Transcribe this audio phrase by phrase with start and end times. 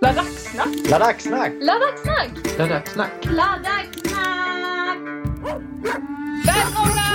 [0.00, 0.90] Ladacksnack!
[0.90, 1.52] Ladacksnack!
[1.60, 2.58] Ladacksnack!
[2.58, 3.24] Ladacksnack!
[3.24, 4.98] Ladacksnack!
[6.46, 7.08] Välkomna!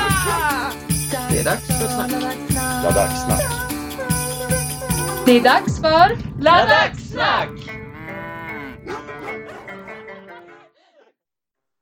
[1.31, 2.11] Det är dags för snack.
[2.83, 3.41] Ladacksnack!
[5.25, 7.49] Det är dags för Ladacksnack!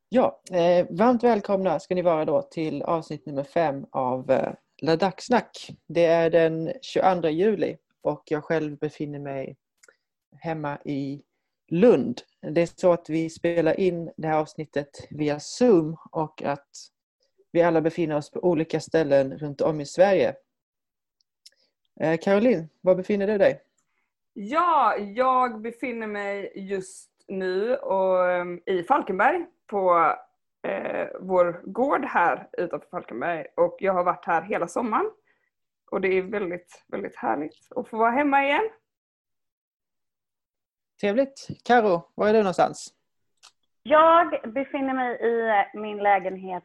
[0.10, 5.70] Ja, eh, varmt välkomna ska ni vara då till avsnitt nummer fem av eh, Ladacksnack.
[5.88, 9.56] Det är den 22 juli och jag själv befinner mig
[10.40, 11.22] hemma i
[11.68, 12.22] Lund.
[12.42, 16.70] Det är så att vi spelar in det här avsnittet via Zoom och att
[17.52, 20.36] vi alla befinner oss på olika ställen runt om i Sverige.
[22.02, 23.62] Eh, Caroline, var befinner du dig?
[24.34, 28.18] Ja, jag befinner mig just nu och,
[28.66, 30.16] i Falkenberg på
[30.68, 35.12] eh, vår gård här utanför Falkenberg och jag har varit här hela sommaren.
[35.92, 38.70] Och det är väldigt, väldigt härligt att få vara hemma igen.
[41.02, 41.48] Trevligt.
[41.64, 42.94] Karo, var är du någonstans?
[43.84, 46.64] Jag befinner mig i min lägenhet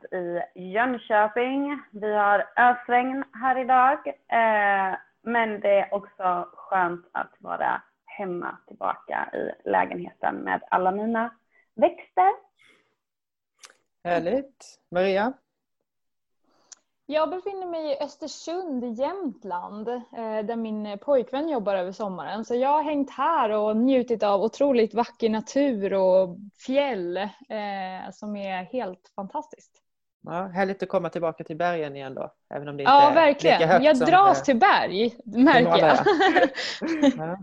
[0.55, 1.83] i Jönköping.
[1.93, 9.31] Vi har ösregn här idag, eh, men det är också skönt att vara hemma tillbaka
[9.33, 11.35] i lägenheten med alla mina
[11.75, 12.33] växter.
[14.05, 14.81] Härligt.
[14.91, 15.33] Maria?
[17.09, 20.03] Jag befinner mig i Östersund i Jämtland eh,
[20.45, 22.45] där min pojkvän jobbar över sommaren.
[22.45, 28.37] Så jag har hängt här och njutit av otroligt vacker natur och fjäll eh, som
[28.37, 29.83] är helt fantastiskt.
[30.23, 32.33] Ja, härligt att komma tillbaka till bergen igen då.
[32.55, 33.59] Även om det inte Ja, är verkligen.
[33.59, 35.99] lika högt Jag som, dras eh, till berg, märker jag.
[37.17, 37.39] Ja.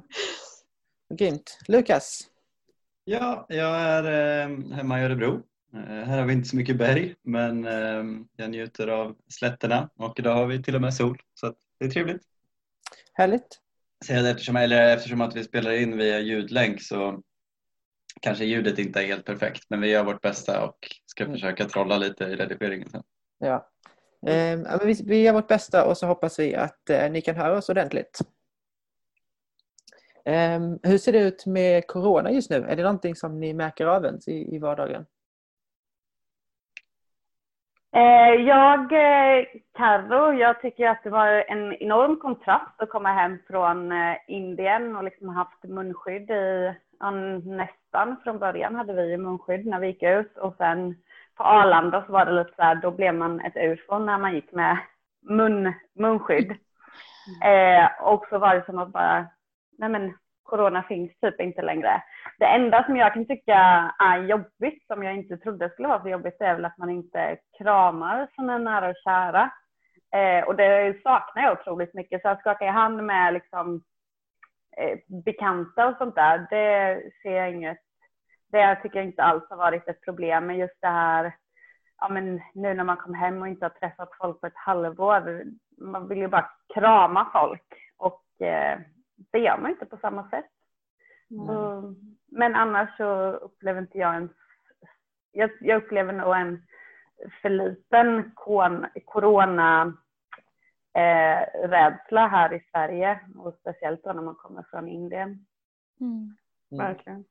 [1.16, 1.58] Grymt.
[1.68, 2.20] Lukas?
[3.04, 4.04] Ja, jag är
[4.76, 5.42] hemma i Örebro.
[5.74, 8.04] Eh, här har vi inte så mycket berg men eh,
[8.36, 11.90] jag njuter av slätterna och idag har vi till och med sol så det är
[11.90, 12.22] trevligt.
[13.14, 13.60] Härligt.
[14.10, 17.22] Eftersom, eller eftersom att vi spelar in via ljudlänk så
[18.22, 21.36] kanske ljudet inte är helt perfekt men vi gör vårt bästa och ska Mm.
[21.36, 23.04] försöka trolla lite i redigeringen sen.
[23.40, 23.70] Ja.
[24.28, 27.36] Ehm, men vi, vi gör vårt bästa och så hoppas vi att eh, ni kan
[27.36, 28.20] höra oss ordentligt.
[30.26, 32.56] Ehm, hur ser det ut med Corona just nu?
[32.56, 35.06] Är det någonting som ni märker av ens i, i vardagen?
[37.96, 39.46] Eh, jag, eh,
[39.78, 44.96] Carro, jag tycker att det var en enorm kontrast att komma hem från eh, Indien
[44.96, 46.74] och liksom haft munskydd i,
[47.44, 50.96] nästan från början hade vi munskydd när vi gick ut och sen
[51.36, 54.34] på Arlanda så var det lite så här, då blev man ett ufo när man
[54.36, 54.78] gick med
[55.22, 56.56] mun, munskydd.
[57.44, 59.28] Eh, och så var det som att bara,
[59.78, 62.04] nej men corona finns typ inte längre.
[62.40, 63.56] Det enda som jag kan tycka
[64.00, 67.38] är jobbigt, som jag inte trodde skulle vara så jobbigt, är väl att man inte
[67.58, 69.52] kramar sina nära och kära.
[70.16, 72.22] Eh, och det saknar jag otroligt mycket.
[72.22, 73.84] Så att skaka i hand med liksom,
[74.78, 77.82] eh, bekanta och sånt där, det ser jag inget,
[78.52, 80.46] det tycker jag inte alls har varit ett problem.
[80.46, 81.36] Men just det här,
[82.00, 85.44] ja men nu när man kom hem och inte har träffat folk på ett halvår,
[85.78, 87.68] man vill ju bara krama folk.
[87.98, 88.80] Och eh,
[89.16, 90.50] det gör man inte på samma sätt.
[91.48, 91.96] Så,
[92.28, 94.30] men annars så upplever inte jag en...
[95.32, 96.66] Jag, jag upplever nog en
[97.42, 99.98] för liten kon- corona
[100.94, 105.46] eh, rädsla här i Sverige och speciellt då när man kommer från Indien.
[106.00, 106.38] Mm.
[106.70, 107.26] Verkligen.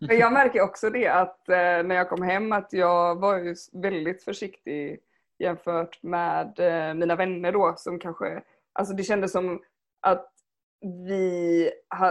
[0.00, 3.54] Men jag märker också det att eh, när jag kom hem att jag var ju
[3.72, 5.00] väldigt försiktig
[5.38, 8.42] jämfört med eh, mina vänner då som kanske,
[8.72, 9.62] alltså det kändes som
[10.00, 10.32] att
[10.80, 11.70] vi,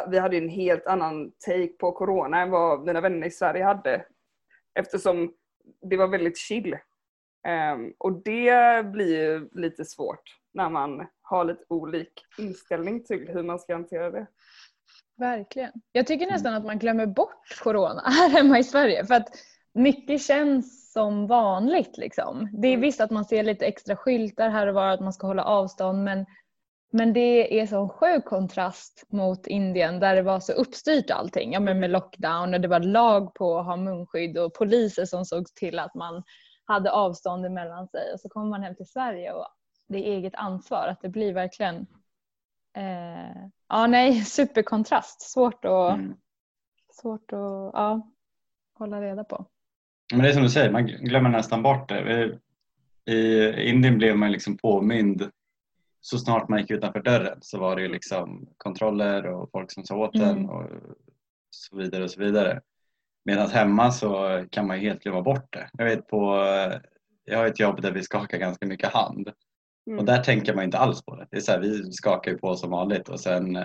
[0.10, 4.06] vi hade en helt annan take på corona än vad mina vänner i Sverige hade.
[4.80, 5.34] Eftersom
[5.82, 6.78] det var väldigt chill.
[7.48, 10.24] Ehm, och det blir ju lite svårt
[10.54, 14.28] när man har lite olik inställning till hur man ska hantera det.
[15.18, 15.72] Verkligen.
[15.92, 19.06] Jag tycker nästan att man glömmer bort corona här hemma i Sverige.
[19.06, 19.28] För att
[19.74, 21.98] mycket känns som vanligt.
[21.98, 22.50] Liksom.
[22.62, 22.82] Det är Mm.
[22.82, 26.04] visst att man ser lite extra skyltar här och var att man ska hålla avstånd.
[26.04, 26.26] Men,
[26.92, 31.54] men det är så sjuk kontrast mot Indien där det var så uppstyrt allting.
[31.54, 35.26] Ja, men med lockdown och det var lag på att ha munskydd och poliser som
[35.26, 36.24] såg till att man
[36.66, 38.14] hade avstånd emellan sig.
[38.14, 39.48] Och så kommer man hem till Sverige och
[39.88, 40.88] det är eget ansvar.
[40.88, 41.88] Att det blir verkligen
[42.78, 45.22] Eh, ja, nej, superkontrast.
[45.22, 46.14] Svårt att, Mm.
[47.02, 48.12] svårt att ja,
[48.74, 49.46] hålla reda på.
[50.14, 52.40] Men det är som du säger, man glömmer nästan bort det.
[53.06, 55.32] I Indien blev man liksom påmind
[56.10, 59.84] så snart man gick utanför dörren så var det ju liksom kontroller och folk som
[59.86, 60.30] sa åt Mm.
[60.30, 60.70] en och
[61.50, 62.62] så vidare och så vidare.
[63.26, 65.70] Medan hemma så kan man ju helt glömma bort det.
[65.74, 66.46] Jag vet på,
[67.26, 69.30] jag har ett jobb där vi skakar ganska mycket hand
[69.88, 70.00] Mm.
[70.00, 71.28] Och där tänker man inte alls på det.
[71.32, 73.64] Det är så här, vi skakar ju på som vanligt och sen eh,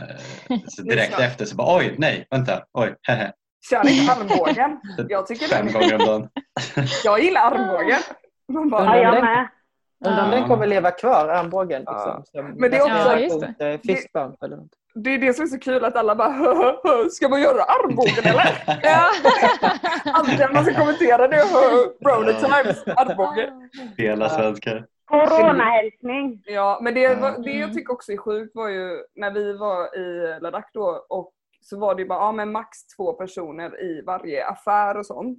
[0.68, 3.32] så direkt efter så bara oj, nej, vänta, oj, hehe.
[3.70, 4.80] Kör inte armbågen.
[5.08, 5.72] Jag tycker Fem det.
[5.72, 6.28] gånger om dagen.
[7.04, 7.98] Jag gillar armbågen.
[8.52, 9.48] Man bara, Ja, jag med.
[10.06, 10.38] Undrar om Ja.
[10.38, 11.82] den kommer leva kvar, armbågen.
[11.86, 11.92] Ja.
[11.92, 12.82] Liksom, som Men det är
[13.28, 14.70] också- Ja, eh, fist bump eller något.
[14.94, 17.40] det är det som är så kul att alla bara "Hö, hö, hö, ska man
[17.42, 18.64] göra armbågen eller?
[18.82, 19.08] Ja.
[20.12, 21.36] Alltid när man ska kommentera det.
[21.36, 23.70] "Hö, Brony times, armbågen.
[23.96, 24.86] Hela svenskar.
[25.06, 26.42] Coronahälsning.
[26.44, 27.74] Ja, men det, var, det jag Mm.
[27.74, 31.94] tycker också är sjukt var ju när vi var i Ladakh då och så var
[31.94, 35.38] det ju bara ja, men max två personer i varje affär och sånt.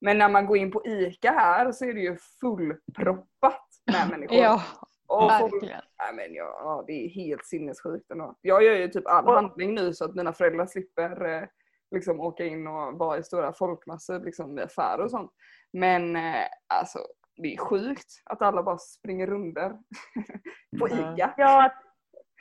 [0.00, 4.36] Men när man går in på ICA här så är det ju fullproppat med människor.
[4.36, 4.62] ja,
[5.08, 5.80] och folk, verkligen.
[5.98, 8.34] nej, men ja, ja, det är helt sinnessjukt ändå.
[8.40, 11.42] Jag gör ju typ all Och- handling nu så att mina föräldrar slipper eh,
[11.90, 15.30] liksom åka in och vara i stora folkmassor liksom, i affärer och sånt.
[15.72, 16.98] Men eh, alltså
[17.42, 19.70] det är sjukt att alla bara springer runder
[20.80, 21.14] på Ja.
[21.14, 21.34] ICA.
[21.36, 21.74] Ja, att,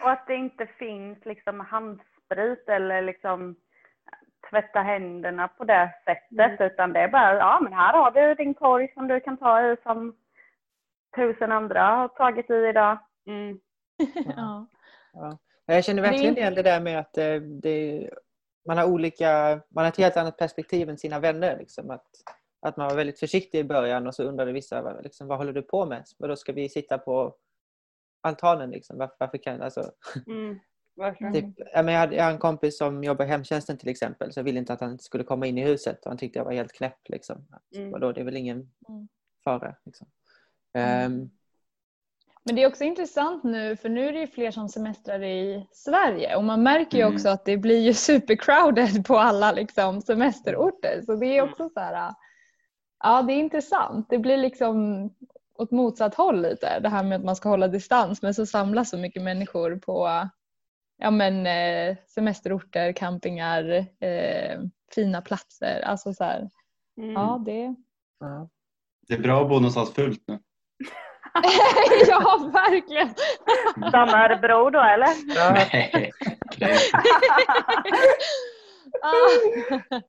[0.03, 3.55] och att det inte finns liksom handsprit eller liksom
[4.49, 6.71] tvätta händerna på det sättet.
[6.71, 9.61] Utan det är bara, ja men här har du din korg som du kan ta
[9.71, 10.15] i som
[11.17, 12.97] tusen andra har tagit i idag.
[13.27, 13.59] Mm.
[14.35, 14.67] Ja.
[15.13, 15.37] Ja.
[15.65, 18.09] Jag känner verkligen igen det där med att eh, det,
[18.67, 21.57] man har olika, man har ett helt annat perspektiv än sina vänner.
[21.57, 21.89] Liksom.
[21.91, 22.05] Att,
[22.61, 25.53] att man var väldigt försiktig i början och så undrade vissa vad- liksom, vad håller
[25.53, 26.03] du på med?
[26.19, 27.35] Och då ska vi sitta på
[28.21, 28.69] altanen.
[28.69, 28.97] Liksom.
[28.97, 29.91] Varför, varför kan, alltså,
[30.27, 30.59] Mm.
[31.33, 34.43] Typ, jag, hade, jag har en kompis som jobbar i hemtjänsten till exempel så jag
[34.43, 36.73] ville inte att han skulle komma in i huset och han tyckte jag var helt
[36.73, 37.09] knäpp.
[37.09, 37.47] Liksom.
[37.51, 37.91] Att, Mm.
[37.91, 38.57] vadå, det är väl ingen
[38.89, 39.07] Mm.
[39.43, 39.75] fara.
[39.85, 40.07] Liksom.
[40.77, 41.11] Mm.
[41.11, 41.29] Ehm,
[42.43, 45.67] Men det är också intressant nu för nu är det ju fler som semestrar i
[45.71, 47.15] Sverige och man märker ju Mm.
[47.15, 51.01] också att det blir ju supercrowded på alla liksom, semesterorter.
[51.05, 52.13] Så det är också så här,
[53.03, 54.09] ja det är intressant.
[54.09, 55.09] Det blir liksom
[55.57, 56.79] åt motsatt håll lite.
[56.79, 60.27] Det här med att man ska hålla distans men så samlas så mycket människor på
[60.97, 64.59] ja, men, eh, semesterorter, campingar, eh,
[64.95, 65.81] fina platser.
[65.81, 66.49] Alltså så här,
[66.97, 67.11] Mm.
[67.13, 67.75] ja det
[68.19, 68.49] ja.
[69.07, 70.39] Det är bra att bo någonstans fullt nu.
[72.07, 73.13] ja, verkligen.
[73.75, 75.09] Som Örebro då eller?
[75.53, 76.11] Nej.
[79.01, 79.99] Ah.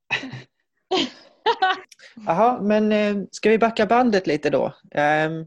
[2.26, 4.74] Jaha, men eh, ska vi backa bandet lite då?
[4.90, 5.46] Ehm,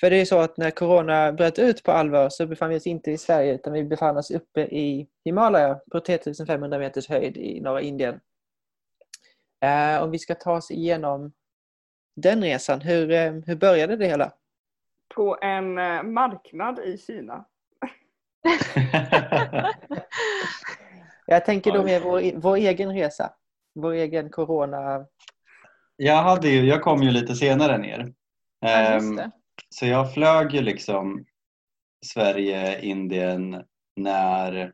[0.00, 2.76] för det är ju så att när corona bröt ut på allvar så befann vi
[2.76, 7.36] oss inte i Sverige utan vi befann oss uppe i Himalaya på 3500 meters höjd
[7.36, 8.20] i norra Indien.
[9.60, 11.32] Eh, om vi ska ta oss igenom
[12.16, 14.32] den resan, hur, eh, hur började det hela?
[15.14, 17.44] På en eh, marknad i Kina.
[21.26, 23.32] Jag tänker då med vår, vår egen resa.
[23.74, 25.06] Vår egen corona...
[25.96, 28.12] jag, hade ju, jag kom ju lite senare ner.
[28.60, 29.30] Ja, just Ehm, det.
[29.68, 31.24] Så jag flög ju liksom
[32.06, 33.64] Sverige, Indien
[33.96, 34.72] när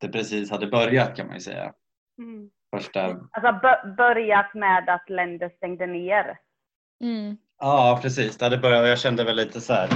[0.00, 1.74] det precis hade börjat kan man ju säga.
[2.18, 2.50] Mm.
[2.76, 6.38] Första, Alltså bö- börjat med att länder stängde ner.
[7.00, 7.36] Mm.
[7.62, 9.88] Ja precis, det hade börjat och jag kände väl lite så här,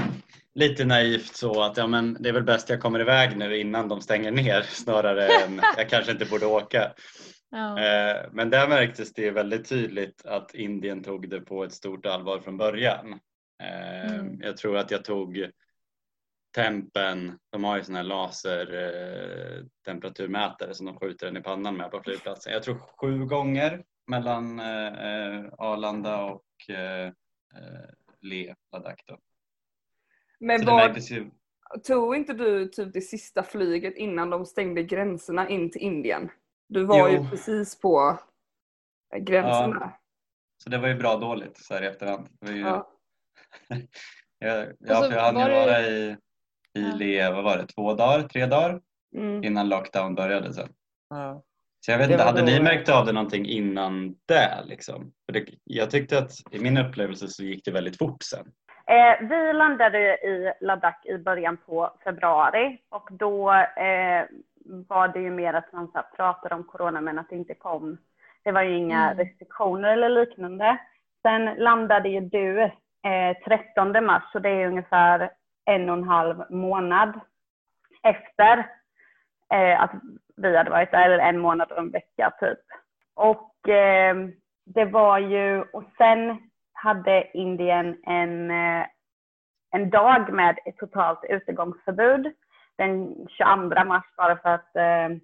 [0.55, 3.89] lite naivt så att ja, men det är väl bäst jag kommer iväg nu innan
[3.89, 6.93] de stänger ner snarare än jag kanske inte borde åka.
[7.51, 7.79] Ja.
[7.81, 12.41] Eh, Men där märktes det väldigt tydligt att Indien tog det på ett stort allvar
[12.41, 13.21] från början.
[13.63, 14.41] Eh, Mm.
[14.43, 15.51] Jag tror att jag tog
[16.55, 21.77] tempen, de har ju sån här laser eh, temperaturmätare som de skjuter den i pannan
[21.77, 22.53] med på flygplatsen.
[22.53, 24.61] Jag tror sju gånger mellan
[25.59, 26.45] Arlanda och
[27.57, 29.03] eh, Le, Ladakh.
[29.07, 29.19] Då.
[30.41, 30.95] Men Så var,
[31.85, 36.31] tog inte du typ det sista flyget innan de stängde gränserna in till Indien?
[36.69, 37.23] Du var Jo.
[37.25, 38.19] ju precis på
[39.15, 40.01] eh, gränsen Ja.
[40.63, 42.29] så det var ju bra dåligt så här i efterhand.
[42.41, 42.91] Det var ju, Ja.
[44.39, 46.17] jag, ja, för jag hann ju var det- vara i,
[46.75, 46.95] i Ja.
[46.97, 48.83] Le, vad var det, två dagar, tre dagar?
[49.15, 49.45] Mm.
[49.45, 50.69] innan lockdown började sen.
[51.09, 51.43] Ja.
[51.87, 54.65] Så jag vet inte, hade ni märkt av det någonting innan det?
[54.65, 55.13] Liksom?
[55.27, 55.45] För det?
[55.65, 58.47] Jag tyckte att i min upplevelse så gick det väldigt fort sen.
[58.87, 64.25] Eh, vi landade i Ladakh i början på februari och då eh,
[64.89, 67.55] var det ju mer att man så här, pratade om corona men att det inte
[67.55, 67.99] kom.
[68.45, 69.19] Det var ju inga Mm.
[69.19, 70.79] restriktioner eller liknande.
[71.23, 75.31] Sen landade ju du eh, 13 mars så det är ungefär
[75.65, 77.21] en och en halv månad
[78.03, 78.59] efter
[79.55, 79.91] eh, att
[80.37, 82.59] vi hade varit där, eller en månad och en vecka typ.
[83.15, 84.17] Och eh,
[84.65, 86.39] det var ju, och sen
[86.73, 88.87] hade Indien en, eh,
[89.71, 92.33] en dag med ett totalt utegångsförbud
[92.79, 95.17] den 22 mars bara för att eh,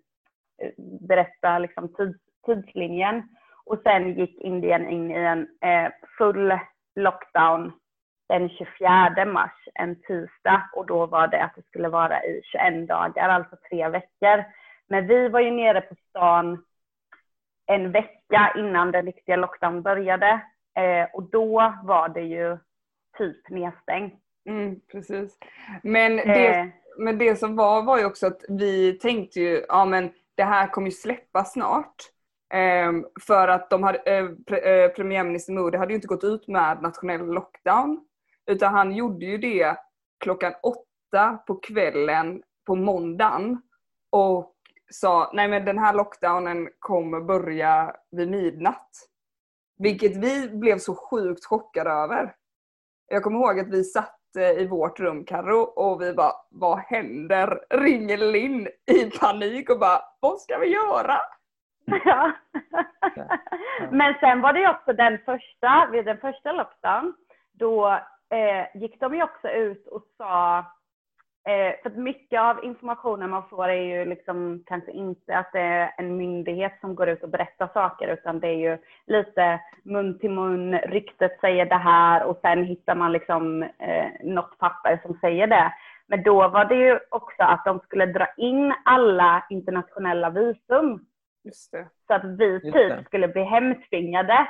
[1.01, 3.23] berätta liksom tids, tidslinjen.
[3.65, 6.59] Och sen gick Indien in i en eh, full
[6.97, 7.73] lockdown
[8.29, 12.89] den 24 mars, en tisdag, och då var det att det skulle vara i 21
[12.89, 14.45] dagar, alltså tre veckor.
[14.93, 16.65] Men vi var ju nere på stan
[17.67, 20.41] en vecka innan den riktiga lockdown började
[20.79, 22.59] eh, och då var det ju
[23.19, 24.15] typ nedstängt.
[24.49, 25.39] Mm, precis.
[25.83, 26.67] Men det, Eh,
[26.99, 30.67] men det som var var ju också att vi tänkte ju, ja men det här
[30.67, 31.97] kommer ju släppa snart.
[32.55, 36.49] Ehm, för att de hade, eh, pre, eh, premiärminister Modi hade ju inte gått ut
[36.49, 38.07] med nationell lockdown.
[38.47, 39.77] Utan han gjorde ju det
[40.21, 43.63] klockan åtta på kvällen på måndagen.
[44.11, 44.52] Och
[44.93, 48.91] sa, nej men den här lockdownen kommer börja vid midnatt.
[49.79, 52.35] Vilket vi blev så sjukt chockade över.
[53.07, 56.79] Jag kommer ihåg att vi satt eh, i vårt rum Karo och vi bara, vad
[56.79, 57.65] händer?
[57.71, 61.17] Ringer Linn i panik och bara, vad ska vi göra?
[61.85, 62.33] Ja.
[63.91, 67.15] Men sen var det också den första, vid den första lockdown,
[67.53, 67.89] då
[68.31, 70.65] eh, gick de ju också ut och sa,
[71.45, 75.61] eh, för att mycket av informationen man får är ju liksom kanske inte att det
[75.61, 80.19] är en myndighet som går ut och berättar saker, utan det är ju lite mun
[80.19, 85.15] till mun, ryktet säger det här och sen hittar man liksom eh, något papper som
[85.21, 85.73] säger det.
[86.07, 91.07] Men då var det ju också att de skulle dra in alla internationella visum
[91.45, 91.87] Just det.
[92.07, 93.05] så att vi Just typ det.
[93.05, 94.47] skulle bli hemtvingade.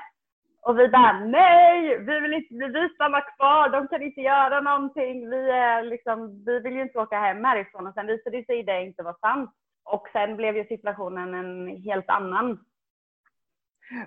[0.62, 4.60] Och vi bara nej, vi vill inte, vi vill stanna kvar, de kan inte göra
[4.60, 5.30] någonting.
[5.30, 7.86] Vi, är liksom, vi vill ju inte åka hem härifrån.
[7.86, 9.50] Och sen visade det sig det inte vara sant.
[9.84, 12.64] Och sen blev ju situationen en helt annan.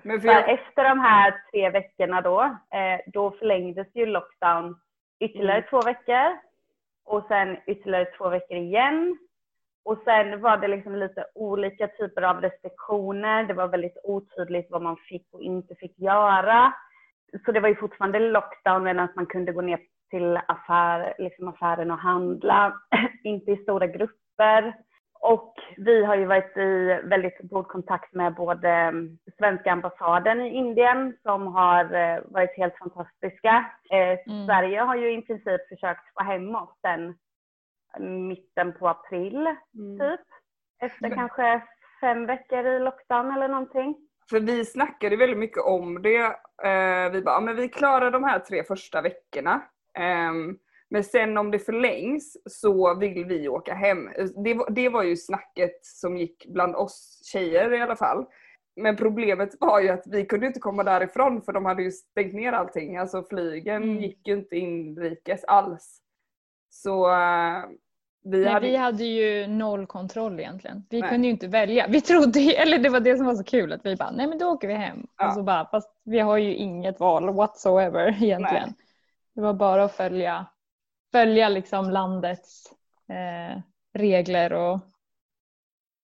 [0.02, 2.42] Men För jag, efter de här tre veckorna då,
[2.78, 4.80] eh, då förlängdes ju lockdown
[5.20, 5.68] ytterligare Mm.
[5.70, 6.38] två veckor.
[7.04, 9.18] Och sen ytterligare två veckor igen.
[9.86, 13.44] Och sen var det liksom lite olika typer av restriktioner.
[13.44, 16.72] Det var väldigt otydligt vad man fick och inte fick göra.
[17.44, 19.78] Så det var ju fortfarande lockdown men att man kunde gå ner
[20.10, 22.74] till affär, liksom affären och handla.
[23.24, 24.74] inte i stora grupper.
[25.20, 28.92] Och vi har ju varit i väldigt god kontakt med både
[29.38, 33.64] svenska ambassaden i Indien som har eh, varit helt fantastiska.
[33.90, 34.46] Eh, Mm.
[34.46, 37.14] Sverige har ju i princip försökt få hem oss sen
[38.00, 39.36] mitten på april
[39.74, 39.98] mm.
[39.98, 40.26] typ.
[40.82, 41.62] Efter Men- kanske
[42.00, 43.96] fem veckor i lockdown eller någonting.
[44.30, 46.24] För vi snackade väldigt mycket om det.
[46.64, 49.62] Eh, vi bara, men vi klarar de här tre första veckorna.
[49.94, 50.58] Ehm,
[50.90, 54.10] men sen om det förlängs så vill vi åka hem.
[54.44, 58.26] Det var, det var ju snacket som gick bland oss tjejer i alla fall.
[58.76, 62.34] Men problemet var ju att vi kunde inte komma därifrån för de hade ju stängt
[62.34, 62.96] ner allting.
[62.96, 63.96] Alltså flygen Mm.
[63.96, 65.98] gick ju inte inrikes alls.
[66.70, 67.64] Så eh,
[68.28, 68.66] vi Nej, hade...
[68.66, 70.86] vi hade ju noll kontroll egentligen.
[70.90, 71.10] Vi Nej.
[71.10, 71.86] kunde ju inte välja.
[71.88, 74.38] Vi trodde, eller det var det som var så kul att vi bara, nej men
[74.38, 75.06] då åker vi hem.
[75.18, 75.28] Ja.
[75.28, 78.74] Och så bara, fast vi har ju inget val whatsoever egentligen.
[79.34, 80.46] Det var bara att följa,
[81.12, 82.72] följa liksom landets
[83.08, 83.60] eh,
[83.94, 84.80] regler och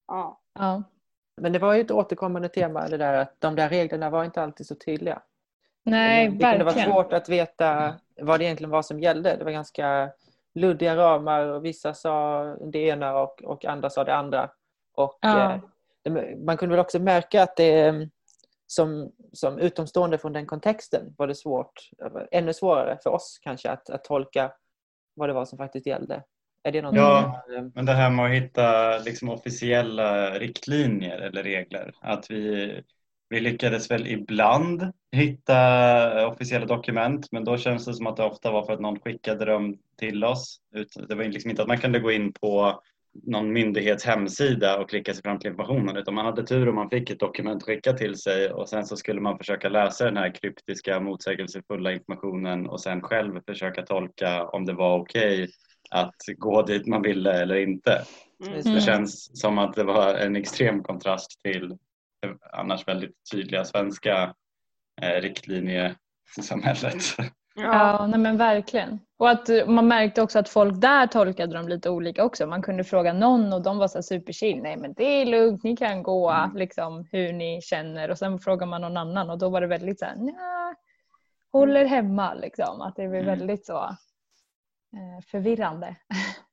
[0.09, 0.41] ja.
[0.55, 0.83] ja.
[1.37, 4.43] Men det var ju ett återkommande tema det där att de där reglerna var inte
[4.43, 5.23] alltid så tydliga.
[5.85, 6.93] Nej, det kunde vara verkligen.
[6.93, 9.37] svårt att veta vad det egentligen var som gällde.
[9.37, 10.11] Det var ganska
[10.55, 12.43] luddiga ramar och vissa sa
[12.73, 14.51] det ena och, och andra sa det andra.
[14.95, 15.53] Och, Ja.
[16.05, 16.13] eh,
[16.47, 17.95] man kunde väl också märka att det eh,
[18.67, 21.73] som, som utomstående från den kontexten var det svårt,
[22.31, 24.53] ännu svårare för oss kanske att, att tolka
[25.15, 26.23] vad det var som faktiskt gällde.
[26.63, 27.43] Är det något Ja.
[27.47, 31.95] som, eh, Men det här med att hitta liksom officiella riktlinjer eller regler.
[32.01, 32.81] Att vi,
[33.33, 38.51] vi lyckades väl ibland hitta officiella dokument men då känns det som att det ofta
[38.51, 40.61] var för att någon skickade dem till oss.
[41.09, 42.83] Det var liksom inte att man kunde gå in på
[43.27, 46.91] någon myndighets hemsida och klicka sig fram till informationen utan man hade tur om man
[46.91, 50.35] fick ett dokument skickat till sig och sen så skulle man försöka läsa den här
[50.35, 55.49] kryptiska motsägelsefulla informationen och sen själv försöka tolka om det var okej
[55.91, 58.03] att gå dit man ville eller inte.
[58.47, 58.75] Mm.
[58.75, 61.77] Det känns som att det var en extrem kontrast till
[62.53, 64.35] annars väldigt tydliga svenska
[65.03, 67.03] eh, riktlinjesamhället.
[67.55, 68.99] Ja, nej men verkligen.
[69.19, 72.47] Och att eh, man märkte också att folk där tolkade dem lite olika också.
[72.47, 74.63] Man kunde fråga någon och de var så superchill.
[74.63, 76.57] Nej men det är lugnt, ni kan gå Mm.
[76.57, 78.11] liksom hur ni känner.
[78.11, 80.75] Och sen frågar man någon annan och då var det väldigt så här, nja,
[81.53, 82.81] håller hemma liksom.
[82.81, 83.39] Att det blev Mm.
[83.39, 83.79] väldigt så
[84.93, 85.97] eh, förvirrande.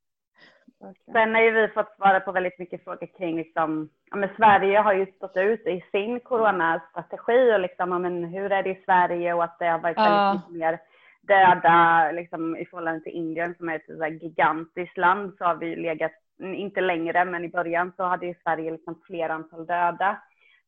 [1.12, 4.79] Sen har ju vi fått svara på väldigt mycket frågor kring liksom, ja, men Sverige
[4.79, 8.81] har ju stått ut i sin coronastrategi och liksom, ja, men hur är det i
[8.86, 10.03] Sverige och att det har varit Ja.
[10.03, 10.79] väldigt mycket mer
[11.21, 15.75] döda liksom, i förhållande till Indien som är ett så gigantiskt land så har vi
[15.75, 20.17] legat, inte längre men i början så hade ju Sverige liksom fler antal döda.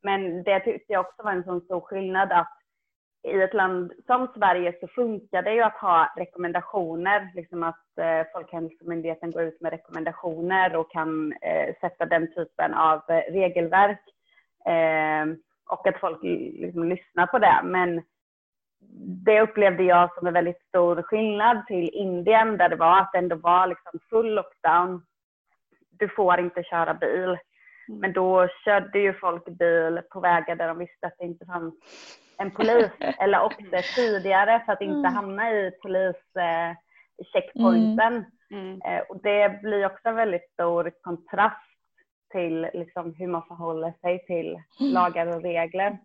[0.03, 2.60] Men det tyckte jag också var en sån stor skillnad att
[3.23, 8.27] i ett land som Sverige så funkar det ju att ha rekommendationer, liksom att eh,
[8.33, 14.01] Folkhälsomyndigheten går ut med rekommendationer och kan eh, sätta den typen av eh, regelverk
[14.65, 15.25] eh,
[15.69, 17.61] och att folk liksom lyssnar på det.
[17.63, 18.01] Men
[19.25, 23.17] det upplevde jag som en väldigt stor skillnad till Indien där det var att det
[23.17, 25.05] ändå var liksom full lockdown.
[25.89, 27.29] Du får inte köra bil.
[27.29, 27.99] Mm.
[27.99, 31.73] Men då körde ju folk bil på vägar där de visste att det inte fanns
[32.41, 35.13] en polis eller åkte tidigare för att inte mm.
[35.13, 38.13] hamna i polischeckpointen.
[38.13, 38.25] Mm.
[38.51, 38.81] Mm.
[38.81, 41.67] Eh, och det blir också en väldigt stor kontrast
[42.31, 45.97] till liksom hur man förhåller sig till lagar och regler.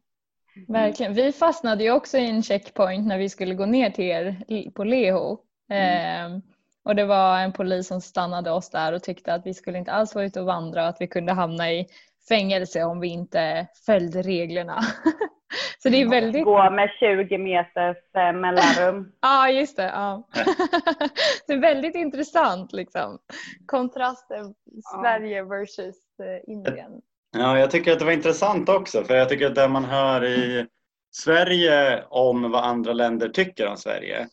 [0.69, 1.15] Verkligen.
[1.15, 4.37] Vi fastnade ju också i en checkpoint när vi skulle gå ner till er
[4.71, 5.39] på Leho.
[5.71, 6.33] Mm.
[6.33, 6.39] Eh,
[6.85, 9.93] och det var en polis som stannade oss där och tyckte att vi skulle inte
[9.93, 11.87] alls vara ute och vandra och att vi kunde hamna i
[12.29, 14.81] fängelse om vi inte följde reglerna.
[15.79, 16.45] Så det är väldigt...
[16.45, 19.13] Gå med 20 meters eh, mellanrum.
[19.21, 19.91] Ja, ah, just det.
[19.95, 20.29] Ja.
[21.47, 23.19] det är väldigt intressant liksom.
[23.67, 24.55] Kontrasten
[25.01, 27.01] Sverige versus eh, Indien.
[27.39, 30.25] Ja, jag tycker att det var intressant också för jag tycker att det man hör
[30.25, 30.67] i
[31.11, 34.29] Sverige om vad andra länder tycker om Sverige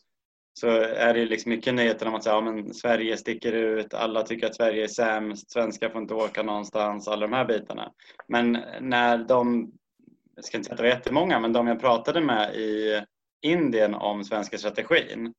[0.54, 4.22] så är det liksom mycket nyheter om att säga, ja, men Sverige sticker ut, alla
[4.22, 7.92] tycker att Sverige är sämst, svenskar får inte åka någonstans, alla de här bitarna.
[8.28, 9.72] Men när de
[10.36, 13.00] jag ska inte säga att det var jättemånga, men de jag pratade med i
[13.42, 15.34] Indien om svenska strategin,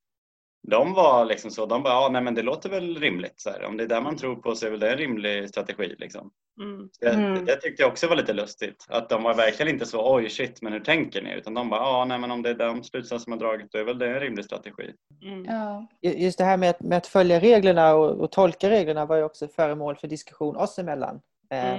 [0.67, 3.41] de var liksom så, de bara, ja nej men det låter väl rimligt.
[3.41, 3.65] Så här.
[3.65, 5.95] Om det är det man tror på så är väl det en rimlig strategi.
[5.99, 6.31] Liksom.
[6.61, 6.89] Mm.
[6.99, 7.45] Det, mm.
[7.45, 8.85] det, tyckte jag också var lite lustigt.
[8.89, 11.33] Att de var verkligen inte så, oj shit, men hur tänker ni?
[11.33, 13.83] Utan de bara, ja nej men om det är de slutsatser man dragit då är
[13.83, 14.93] väl det en rimlig strategi.
[15.23, 15.45] Mm.
[15.45, 15.87] Ja.
[16.01, 19.23] Just det här med att, med att följa reglerna och, och, tolka reglerna var ju
[19.23, 21.21] också föremål för diskussion oss emellan.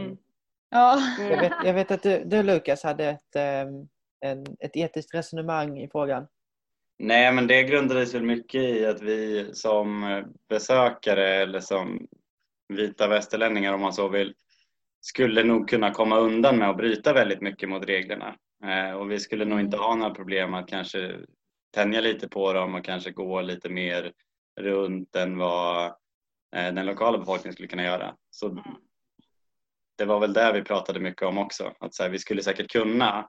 [0.01, 0.17] Um,
[0.77, 1.01] Ja.
[1.19, 3.89] Jag, vet, jag vet att du, du Lukas hade ett, ehm,
[4.21, 6.27] en, ett etiskt resonemang i frågan.
[6.99, 12.07] Nej, men det grundades väl mycket i att vi som besökare eller som
[12.69, 14.35] vita västerlänningar om man så vill
[15.01, 18.37] skulle nog kunna komma undan med att bryta väldigt mycket mot reglerna.
[18.65, 21.17] Eh, och vi skulle nog inte ha några problem att kanske
[21.75, 24.13] tänja lite på dem och kanske gå lite mer
[24.61, 25.87] runt än vad
[26.57, 28.17] eh, den lokala befolkningen skulle kunna göra.
[28.31, 28.65] Så
[29.99, 31.73] det var väl det vi pratade mycket om också.
[31.81, 33.29] Att så här, vi skulle säkert kunna,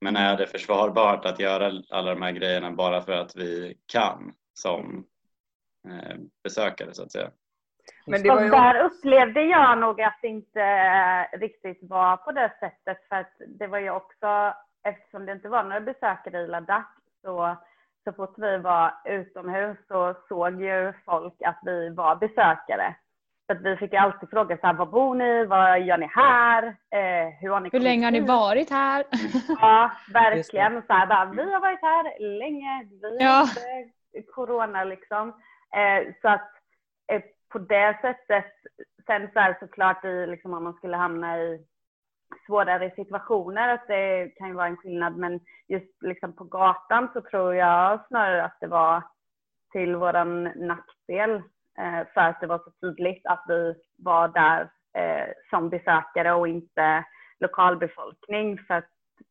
[0.00, 4.32] men är det försvarbart att göra alla de här grejerna bara för att vi kan
[4.54, 5.04] som
[5.88, 7.30] eh, besökare så att säga?
[8.06, 8.50] Men det var ju...
[8.50, 13.08] där upplevde jag nog att det inte riktigt var på det sättet.
[13.08, 16.88] För att det var ju också, eftersom det inte var några besökare i Ladakh,
[17.22, 17.56] så,
[18.04, 22.96] så fort vi var utomhus så såg ju folk att vi var besökare.
[23.48, 26.66] Så att vi fick alltid fråga så här, var bor ni, vad gör ni här,
[26.66, 29.04] eh, hur har ni Hur länge har ni varit här?
[29.60, 30.82] Ja, verkligen.
[30.86, 33.40] Så här, bara, vi har varit här länge, vi ja.
[34.12, 35.28] inte corona liksom.
[35.76, 36.50] Eh, så att
[37.12, 38.52] eh, på det sättet,
[39.06, 41.66] sen så är det såklart i, liksom, om man skulle hamna i
[42.46, 47.20] svårare situationer att det kan ju vara en skillnad men just liksom på gatan så
[47.20, 49.02] tror jag snarare att det var
[49.72, 51.42] till våran nackdel
[52.14, 57.04] för att det var så tydligt att vi var där eh, som besökare och inte
[57.40, 58.58] lokalbefolkning.
[58.58, 58.88] För att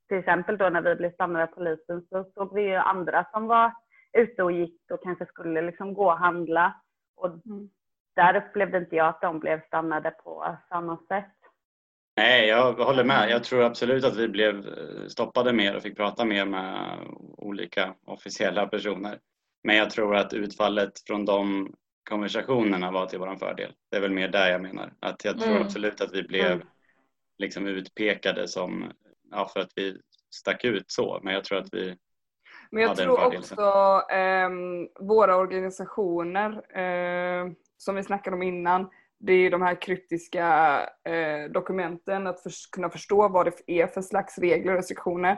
[0.07, 3.47] till exempel då när vi blev stannade av polisen så såg vi ju andra som
[3.47, 3.71] var
[4.17, 6.81] ute och gick och kanske skulle liksom gå och handla.
[7.15, 7.69] Och mm.
[8.15, 11.33] där upplevde inte jag att de blev stannade på samma sätt.
[12.17, 13.29] Nej, jag håller med.
[13.29, 14.65] Jag tror absolut att vi blev
[15.07, 16.97] stoppade mer och fick prata mer med
[17.38, 19.19] olika officiella personer.
[19.63, 21.73] Men jag tror att utfallet från de
[22.09, 23.73] konversationerna var till vår fördel.
[23.91, 24.93] Det är väl mer där jag menar.
[24.99, 25.63] Att jag tror mm.
[25.63, 26.67] absolut att vi blev mm.
[27.37, 28.91] liksom utpekade som,
[29.31, 29.97] ja för att vi
[30.35, 31.97] stack ut så, men jag tror att vi
[32.71, 33.55] men jag tror också
[34.11, 34.49] eh,
[34.99, 38.89] våra organisationer eh, som vi snackade om innan,
[39.19, 44.01] det är de här kryptiska eh, dokumenten, att för, kunna förstå vad det är för
[44.01, 45.31] slags regler och restriktioner.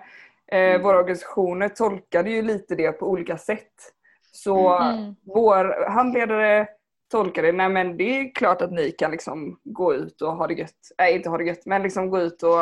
[0.51, 0.81] Eh, mm.
[0.81, 3.93] Våra organisationer tolkade ju lite det på olika sätt.
[4.31, 5.15] Så mm.
[5.21, 6.67] vår handledare
[7.11, 10.53] tolkade nej men det är klart att ni kan liksom gå ut och ha det
[10.53, 10.91] gött.
[10.97, 12.61] Nej inte ha det gött men liksom gå ut och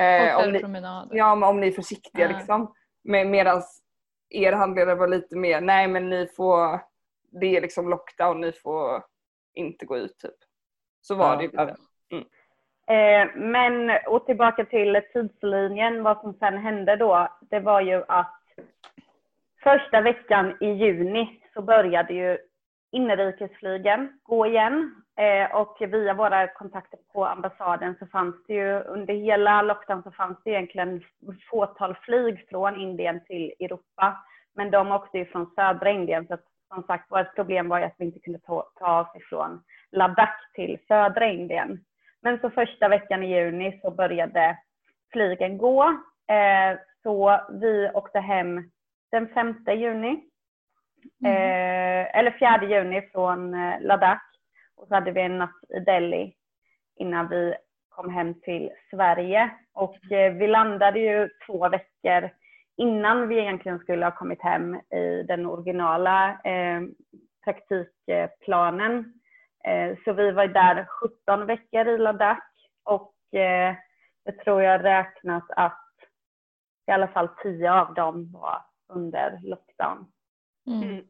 [0.00, 2.36] eh, om, ni, ja, men om ni är försiktiga ja.
[2.36, 2.74] liksom.
[3.04, 3.62] Medan
[4.30, 6.80] er handledare var lite mer nej men ni får
[7.30, 9.04] det är liksom lockdown, ni får
[9.54, 10.34] inte gå ut typ.
[11.00, 11.76] Så var ja, det lite.
[12.10, 12.24] Mm.
[12.88, 18.34] Eh, men och tillbaka till tidslinjen, vad som sen hände då, det var ju att
[19.62, 22.38] första veckan i juni så började ju
[22.92, 24.94] inrikesflygen gå igen.
[25.16, 30.10] Eh, och via våra kontakter på ambassaden så fanns det ju under hela lockdown så
[30.10, 31.02] fanns det egentligen
[31.50, 34.16] fåtal flyg från Indien till Europa.
[34.54, 36.44] Men de åkte ju från södra Indien så att,
[36.74, 40.52] som sagt vårt problem var ju att vi inte kunde ta, ta oss ifrån Ladakh
[40.54, 41.84] till södra Indien.
[42.22, 44.58] Men så första veckan i juni så började
[45.12, 45.84] flygen gå.
[46.28, 48.70] Eh, så vi åkte hem
[49.10, 50.24] den 5 juni.
[51.24, 51.32] Mm.
[51.32, 54.24] Eh, eller 4 juni från eh, Ladakh.
[54.76, 56.34] Och så hade vi en natt i Delhi
[56.96, 57.54] innan vi
[57.88, 59.50] kom hem till Sverige.
[59.72, 62.30] Och eh, vi landade ju två veckor
[62.76, 66.80] innan vi egentligen skulle ha kommit hem i den originala eh,
[67.44, 69.12] praktikplanen.
[69.64, 70.86] Eh, så vi var där
[71.24, 72.46] 17 veckor i Ladakh
[72.84, 73.74] och eh,
[74.24, 75.84] jag tror jag räknat att
[76.86, 80.06] i alla fall 10 av dem var under lockdown.
[80.66, 80.82] Mm.
[80.82, 81.04] mm.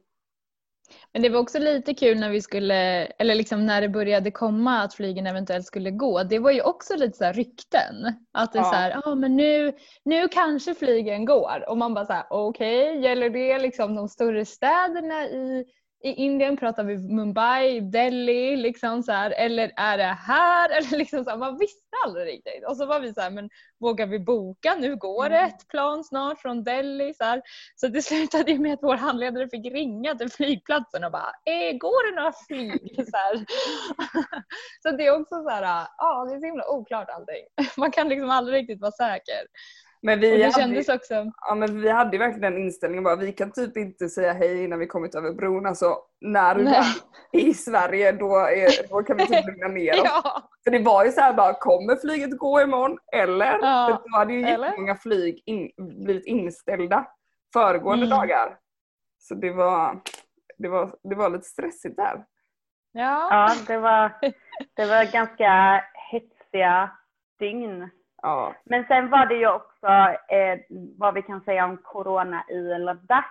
[1.13, 4.81] Men det var också lite kul när vi skulle, eller liksom när det började komma
[4.81, 6.23] att flygen eventuellt skulle gå.
[6.23, 7.95] Det var ju också lite så rykten.
[8.33, 8.69] Att det är ja.
[8.69, 11.69] så här, ah, men nu, nu kanske flygen går.
[11.69, 15.65] Och man bara så här, okej, okay, gäller det liksom de större städerna i
[16.01, 20.69] i Indien pratar vi Mumbai, Delhi, liksom så här, eller är det här?
[20.77, 22.67] Eller liksom så här, man visste aldrig riktigt.
[22.67, 24.75] Och så var vi så här, men vågar vi boka?
[24.79, 25.49] Nu går det mm.
[25.49, 27.13] ett plan snart från Delhi.
[27.13, 27.41] Så, här.
[27.75, 32.11] så det slutade med att vår handledare fick ringa till flygplatsen och bara, eh, går
[32.11, 32.95] det några flyg?
[33.11, 33.45] Så, här.
[34.83, 37.45] så det är också så här, ja det är så himla oklart allting.
[37.77, 39.41] Man kan liksom aldrig riktigt vara säker.
[40.01, 41.31] Men vi, det kändes hade, också...
[41.47, 44.79] ja, men vi hade verkligen den inställningen bara, vi kan typ inte säga hej innan
[44.79, 45.65] vi kommit över bron.
[45.65, 46.85] Alltså när du är
[47.31, 50.01] i Sverige då, är, då kan vi typ lugna ner oss.
[50.23, 50.49] ja.
[50.63, 52.97] För det var ju så här bara, kommer flyget gå imorgon?
[53.15, 53.59] Eller?
[53.61, 54.01] Ja.
[54.05, 55.71] Då hade ju jättemånga flyg in,
[56.05, 57.07] blivit inställda
[57.53, 58.17] föregående mm.
[58.17, 58.57] dagar.
[59.17, 60.01] Så det var,
[60.57, 62.25] det, var, det var lite stressigt där.
[62.91, 64.11] Ja, ja det, var,
[64.75, 66.91] det var ganska hetsiga
[67.39, 67.89] dygn
[68.21, 68.55] Ja.
[68.63, 69.87] Men sen var det ju också
[70.29, 70.59] eh,
[70.97, 73.29] vad vi kan säga om corona i Ladakh.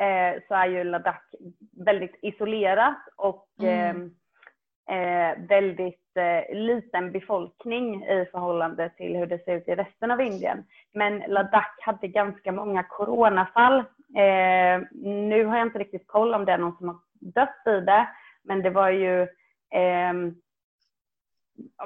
[0.00, 1.24] Eh, så är ju Ladakh
[1.84, 4.12] väldigt isolerat och mm.
[4.90, 10.10] eh, eh väldigt eh, liten befolkning i förhållande till hur det ser ut i resten
[10.10, 10.64] av Indien.
[10.94, 13.78] Men Ladakh hade ganska många coronafall.
[14.16, 17.80] Eh, nu har jag inte riktigt koll om det är någon som har dött i
[17.80, 18.08] det,
[18.42, 19.22] men det var ju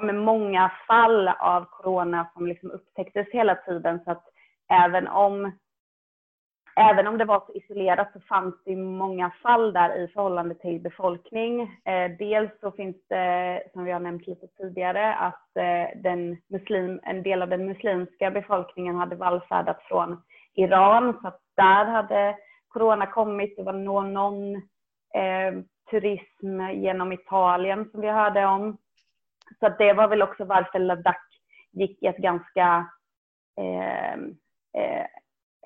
[0.02, 4.00] med många fall av corona som liksom upptäcktes hela tiden.
[4.04, 4.24] Så att
[4.72, 5.52] även om,
[6.76, 10.80] även om det var så isolerat så fanns det många fall där i förhållande till
[10.80, 11.62] befolkning.
[11.62, 17.00] Eh, dels så finns det, som vi har nämnt lite tidigare, att eh, den muslim,
[17.02, 20.22] en del av den muslimska befolkningen hade vallfärdat från
[20.54, 21.18] Iran.
[21.22, 22.36] Så att där hade
[22.68, 23.56] corona kommit.
[23.56, 24.54] Det var någon, någon
[25.14, 28.76] eh, turism genom Italien som vi hörde om.
[29.60, 31.20] Så det var väl också varför Ladakh
[31.72, 32.88] gick i ett ganska,
[33.58, 34.12] eh,
[34.82, 35.06] eh,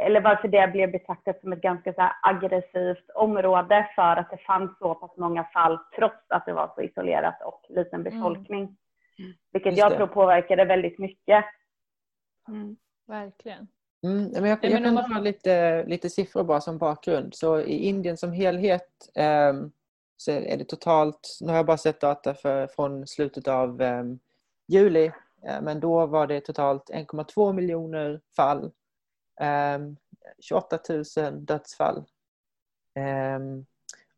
[0.00, 4.78] eller varför det blev betraktat som ett ganska så aggressivt område för att det fanns
[4.78, 8.12] så pass många fall trots att det var så isolerat och liten mm.
[8.12, 8.62] befolkning.
[9.18, 9.32] Mm.
[9.52, 11.44] Vilket jag tror påverkade väldigt mycket.
[12.48, 12.76] Mm.
[13.06, 13.68] Verkligen.
[14.04, 17.34] Mm, men jag, jag kan ha lite, lite siffror bara som bakgrund.
[17.34, 19.52] Så i Indien som helhet eh,
[20.16, 24.18] så är det totalt, nu har jag bara sett data för, från slutet av um,
[24.66, 25.12] juli,
[25.46, 28.72] eh, men då var det totalt 1,2 miljoner fall,
[29.76, 29.96] um,
[30.40, 31.04] 28 000
[31.44, 32.04] dödsfall
[33.36, 33.66] um,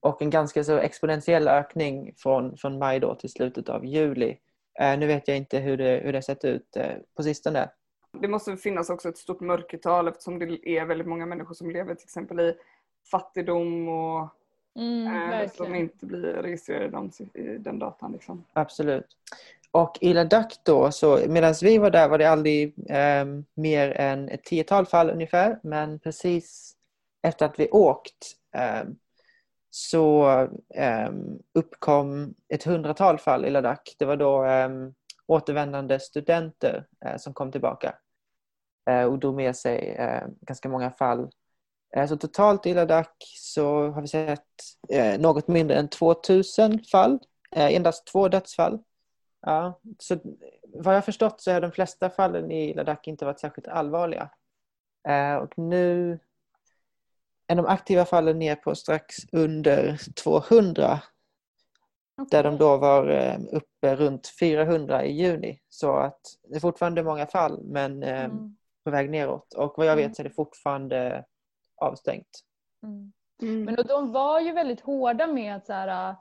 [0.01, 4.39] och en ganska så exponentiell ökning från, från maj då till slutet av juli.
[4.83, 7.71] Uh, nu vet jag inte hur det, hur det sett ut uh, på sistone.
[8.13, 11.95] Det måste finnas också ett stort mörkertal eftersom det är väldigt många människor som lever
[11.95, 12.55] till exempel i
[13.11, 14.29] fattigdom och
[14.79, 18.13] Mm, eh, som inte blir registrerade i den datan.
[18.13, 18.45] Liksom.
[18.53, 19.07] Absolut.
[19.71, 24.29] Och i Ladakh då, så medan vi var där var det aldrig eh, mer än
[24.29, 25.59] ett tiotal fall ungefär.
[25.63, 26.77] Men precis
[27.23, 28.85] efter att vi åkt eh,
[29.71, 30.29] så
[30.75, 31.11] eh,
[31.55, 33.83] uppkom ett hundratal fall i Ladakh.
[33.99, 34.69] Det var då eh,
[35.27, 37.95] återvändande studenter eh, som kom tillbaka
[38.91, 39.97] eh, och drog med sig
[40.41, 41.31] ganska många fall
[42.09, 44.41] så totalt i Ladakh så har vi sett
[44.89, 47.19] eh, något mindre än 2000 fall.
[47.57, 48.79] Eh, endast två dödsfall.
[49.41, 50.17] Ja, så
[50.75, 54.31] vad jag förstått så har de flesta fallen i Ladakh inte varit särskilt allvarliga.
[55.43, 56.19] Och nu
[57.47, 61.01] är de aktiva fallen ner på strax under 200.
[62.23, 62.27] Okay.
[62.31, 63.11] Där de då var
[63.53, 65.61] uppe runt 400 i juni.
[65.69, 68.57] Så att det är fortfarande många fall men mm.
[68.85, 69.55] på väg neråt.
[69.55, 71.25] Och vad jag vet så är det fortfarande
[71.81, 72.41] avstängt.
[72.83, 73.13] Mm.
[73.43, 73.65] Mm.
[73.65, 76.17] Men och de var ju väldigt hårda med att så här,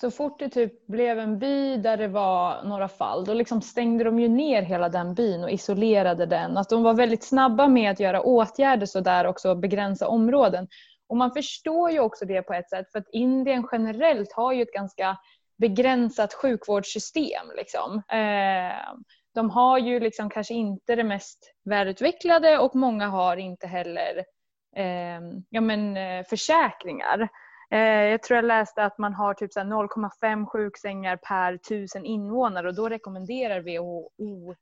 [0.00, 4.04] så fort det typ blev en by där det var några fall då liksom stängde
[4.04, 6.56] de ju ner hela den byn och isolerade den.
[6.56, 10.68] Att de var väldigt snabba med att göra åtgärder så där också begränsa områden.
[11.08, 14.62] Och man förstår ju också det på ett sätt för att Indien generellt har ju
[14.62, 15.16] ett ganska
[15.58, 17.46] begränsat sjukvårdssystem.
[17.56, 18.02] Liksom.
[18.08, 18.94] Eh,
[19.34, 24.24] de har ju liksom kanske inte det mest välutvecklade och många har inte heller eh,
[25.48, 27.28] ja, men, eh, försäkringar.
[27.70, 32.74] Eh, jag tror jag läste att man har typ 0,5 sjuksängar per tusen invånare och
[32.74, 34.54] då rekommenderar WHO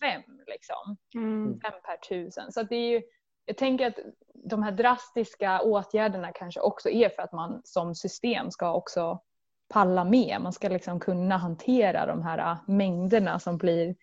[0.00, 0.22] 5.
[0.46, 0.96] Liksom.
[1.14, 1.60] Mm.
[1.60, 2.52] per tusen.
[2.52, 3.02] Så det är ju,
[3.44, 3.98] jag tänker att
[4.34, 9.20] de här drastiska åtgärderna kanske också är för att man som system ska också
[9.68, 10.40] palla med.
[10.40, 13.96] Man ska liksom kunna hantera de här mängderna som blir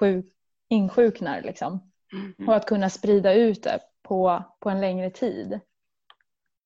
[0.00, 0.26] sjuk,
[0.68, 1.40] insjuknar.
[1.40, 1.92] Liksom.
[2.12, 2.48] Mm.
[2.48, 3.78] Och att kunna sprida ut det
[4.12, 5.60] på, på en längre tid.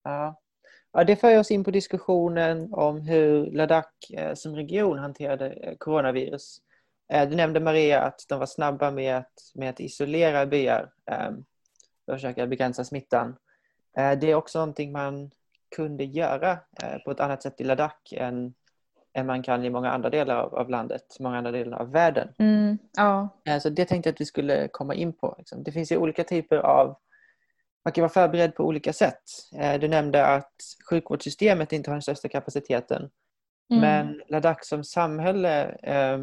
[0.04, 0.40] Ja.
[0.92, 5.76] ja, det för oss in på diskussionen om hur Ladakh eh, som region hanterade eh,
[5.78, 6.58] coronavirus.
[7.12, 10.92] Eh, du nämnde Maria att de var snabba med att, med att isolera byar
[12.04, 13.36] för att försöka begränsa smittan.
[13.94, 15.30] Det är också någonting man
[15.76, 16.58] kunde göra
[17.04, 18.54] på ett annat sätt i Ladakh än
[19.12, 22.28] än man kan i många andra delar av, av landet, många andra delar av världen.
[22.38, 23.28] Mm, ja.
[23.60, 25.34] Så det tänkte jag att vi skulle komma in på.
[25.38, 25.62] Liksom.
[25.62, 26.96] Det finns ju olika typer av
[27.86, 29.22] man kan vara förberedd på olika sätt.
[29.58, 30.52] Eh, du nämnde att
[30.90, 33.10] sjukvårdssystemet inte har den största kapaciteten.
[33.70, 33.80] Mm.
[33.80, 36.18] Men Ladakh som samhälle eh,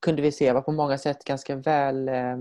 [0.00, 2.36] kunde vi se var på många sätt ganska väl eh,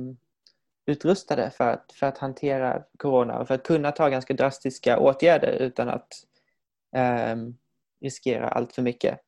[0.86, 5.52] utrustade för att, för att hantera corona och för att kunna ta ganska drastiska åtgärder
[5.52, 6.14] utan att
[6.96, 7.36] eh,
[8.02, 9.20] riskera allt för mycket.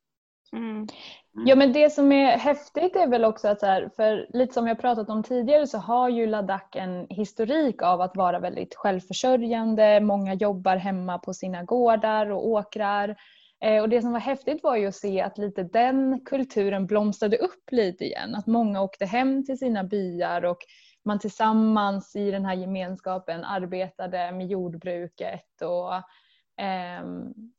[0.54, 0.88] Mm
[1.36, 1.48] mm.
[1.48, 4.68] Ja men det som är häftigt är väl också att så här, för lite som
[4.68, 10.00] jag pratat om tidigare så har ju Ladakh en historik av att vara väldigt självförsörjande.
[10.00, 13.16] Många jobbar hemma på sina gårdar och åkrar.
[13.64, 17.38] Eh, och det som var häftigt var ju att se att lite den kulturen blomstrade
[17.38, 18.36] upp lite igen.
[18.36, 20.58] Att många åkte hem till sina byar och
[21.06, 25.94] man tillsammans i den här gemenskapen arbetade med jordbruket och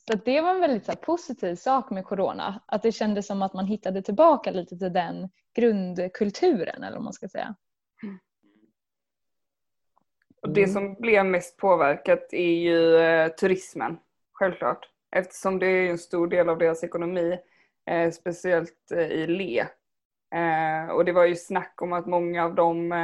[0.08, 2.62] så det var en väldigt så positiv sak med corona.
[2.66, 7.12] Att det kändes som att man hittade tillbaka lite till den grundkulturen eller vad man
[7.12, 7.54] ska säga.
[10.42, 13.98] Och det som blev mest påverkat är ju eh, turismen,
[14.32, 14.88] självklart.
[15.10, 17.38] Eftersom det är en stor del av deras ekonomi,
[17.86, 19.66] eh, speciellt eh, i Le.
[20.92, 22.94] Och det var ju snack om att många av de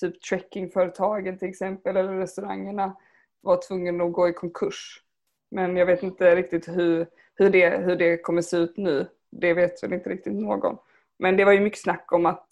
[0.00, 2.96] typ trekkingföretagen till exempel, eller restaurangerna,
[3.40, 5.03] var tvungna att gå i konkurs
[5.54, 9.06] men jag vet inte riktigt hur, hur, det, hur det kommer se ut nu.
[9.30, 10.78] Det vet väl inte riktigt någon.
[11.18, 12.48] Men det var ju mycket snack om att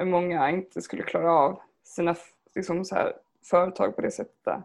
[0.00, 2.14] många inte skulle klara av sina
[2.54, 3.12] liksom så här,
[3.50, 4.64] företag på det sättet.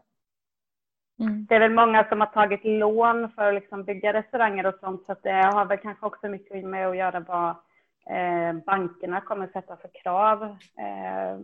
[1.20, 1.46] Mm.
[1.50, 5.06] Det är väl många som har tagit lån för att liksom bygga restauranger och sånt
[5.06, 7.50] så det har väl kanske också mycket med att göra vad
[8.18, 11.40] eh, bankerna kommer sätta för krav eh,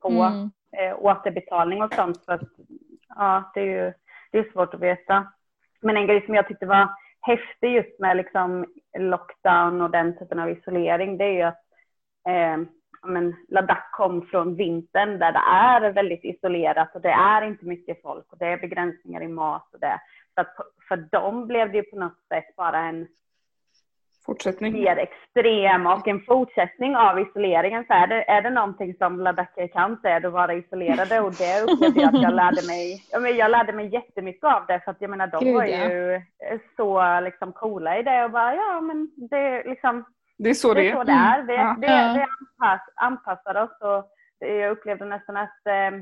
[0.00, 0.50] på mm.
[0.76, 2.24] eh, återbetalning och sånt.
[2.24, 2.50] Så att,
[3.08, 3.92] ja, det är ju
[4.32, 5.26] det är svårt att veta.
[5.80, 6.88] Men en grej som jag tyckte var
[7.20, 8.66] häftig just med liksom
[8.98, 11.62] lockdown och den typen av isolering, det är ju att
[12.28, 12.66] eh,
[13.06, 18.02] men Ladakh kom från vintern där det är väldigt isolerat och det är inte mycket
[18.02, 20.00] folk och det är begränsningar i mat och det.
[20.34, 20.56] Så att
[20.88, 23.08] för dem blev det ju på något sätt bara en
[24.26, 24.72] fortsättning.
[24.72, 27.84] mer extrem och en fortsättning av isoleringen.
[27.86, 31.20] Så är, det, är det någonting som Ladakher kan så är det att vara isolerade
[31.20, 33.02] och det upplevde jag att jag lärde mig.
[33.12, 35.64] Ja, men jag lärde mig jättemycket av det för att jag menar de Gud, var
[35.64, 36.58] ju ja.
[36.76, 40.04] så liksom coola i det och bara ja men det liksom
[40.38, 40.94] det är så det, det är.
[40.94, 41.42] Så det är.
[41.42, 41.80] Vi, mm.
[41.80, 46.00] det, det, det anpass, anpassar oss och jag upplevde nästan att eh,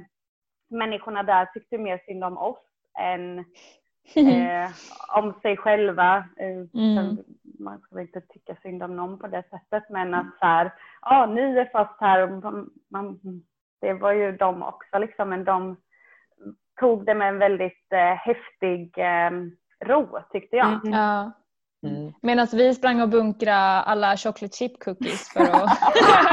[0.71, 2.59] människorna där tyckte mer synd om oss
[2.99, 3.39] än
[4.15, 4.71] eh,
[5.17, 6.17] om sig själva.
[6.17, 7.17] Eh, mm
[7.59, 11.27] man ska inte tycka synd om någon på det sättet, men att så här, ja,
[11.27, 12.55] ni är fast här och
[12.91, 13.21] man,
[13.81, 15.77] det var ju de också liksom, men de
[16.81, 19.31] tog det med en väldigt eh, häftig eh,
[19.85, 20.87] ro tyckte jag.
[20.87, 20.93] Mm.
[20.93, 21.33] Ja.
[21.85, 22.13] Mm.
[22.23, 25.53] Medan vi sprang och bunkrade alla chocolate chip cookies för att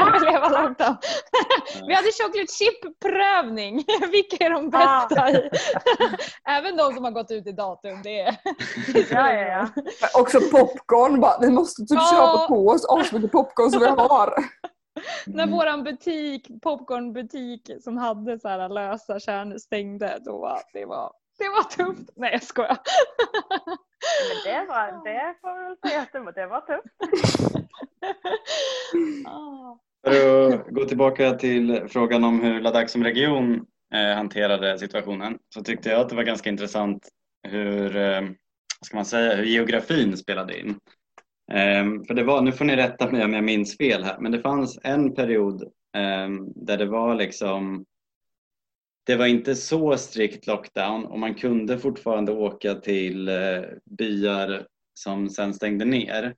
[0.00, 0.96] överleva lockdown.
[1.86, 3.74] vi hade chocolate chip prövning.
[4.12, 5.50] Vilka är de bästa i?
[6.44, 8.00] Även de som har gått ut i datum.
[8.02, 8.36] Det är,
[9.10, 9.68] ja, ja, ja.
[10.20, 11.20] Också popcorn.
[11.20, 14.34] Bara, vi måste typ köpa på oss asmycket popcorn som vi har.
[15.26, 15.56] När mm.
[15.56, 21.62] våran butik, popcornbutik som hade så här lösa kärnor stängde, då det var det var
[21.62, 22.10] tufft.
[22.16, 22.78] Nej jag skojar.
[24.28, 26.94] Men det var, det får vi väl säga att det var tufft.
[30.06, 35.62] För att gå tillbaka till frågan om hur Ladakh som region eh, hanterade situationen så
[35.62, 37.08] tyckte jag att det var ganska intressant
[37.48, 38.22] hur eh,
[38.84, 40.78] ska man säga, hur geografin spelade in.
[41.52, 44.32] Ehm, för det var, nu får ni rätta mig om jag minns fel här, men
[44.32, 45.62] det fanns en period
[45.96, 47.84] ehm, där det var liksom
[49.04, 55.30] det var inte så strikt lockdown och man kunde fortfarande åka till eh, byar som
[55.30, 56.34] sen stängde ner.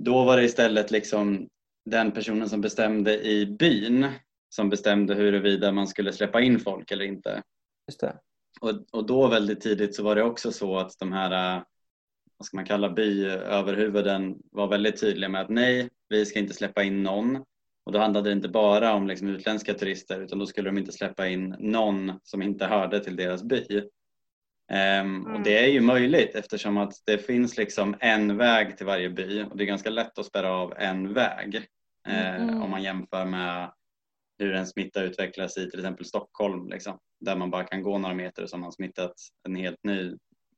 [0.00, 1.48] Då var det istället liksom
[1.84, 4.06] den personen som bestämde i byn
[4.48, 7.42] som bestämde huruvida man skulle släppa in folk eller inte.
[7.88, 8.18] Just det.
[8.60, 11.64] Och, och då väldigt tidigt så var det också så att de här,
[12.36, 16.82] vad ska man kalla byöverhuvuden var väldigt tydliga med att nej, vi ska inte släppa
[16.82, 17.44] in någon.
[17.86, 20.92] Och då handlade det inte bara om liksom utländska turister utan då skulle de inte
[20.92, 23.82] släppa in någon som inte hörde till deras by.
[25.02, 29.10] Um, Och det är ju möjligt eftersom att det finns liksom en väg till varje
[29.10, 31.56] by och det är ganska lätt att spärra av en väg.
[32.08, 32.62] Eh, Mm.
[32.62, 33.72] om man jämför med
[34.38, 38.14] hur en smitta utvecklas i till exempel Stockholm liksom, där man bara kan gå några
[38.14, 39.14] meter och så har man smittat
[39.48, 40.14] en helt ny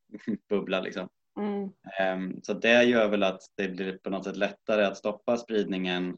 [0.49, 0.81] bubbla.
[0.81, 1.09] Liksom.
[1.41, 1.71] Mm.
[2.01, 6.17] Ehm, Så det gör väl att det blir på något sätt lättare att stoppa spridningen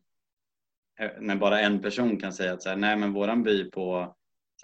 [1.20, 4.16] när bara en person kan säga att så här, nej men våran by på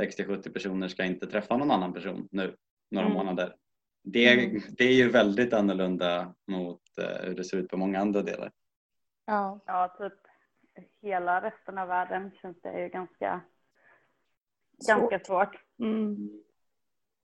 [0.03, 2.57] 60-70 personer ska inte träffa någon annan person nu
[2.91, 3.19] några Mm.
[3.19, 3.55] månader.
[4.03, 4.63] Det, Mm.
[4.71, 8.53] det är ju väldigt annorlunda mot eh, hur det ser ut på många andra delar.
[9.25, 9.61] Ja.
[9.67, 10.13] Ja, typ
[11.03, 13.41] hela resten av världen känns det ju ganska,
[14.89, 15.57] ganska svårt.
[15.79, 16.43] Mm.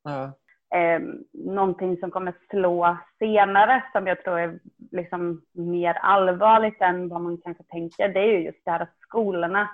[0.03, 0.33] Ja.
[0.75, 1.01] Eh,
[1.33, 4.59] någonting som kommer slå senare som jag tror är
[4.91, 8.97] liksom mer allvarligt än vad man kanske tänker det är ju just det här att
[9.01, 9.69] skolorna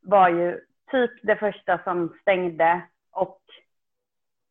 [0.00, 3.40] var ju typ det första som stängde och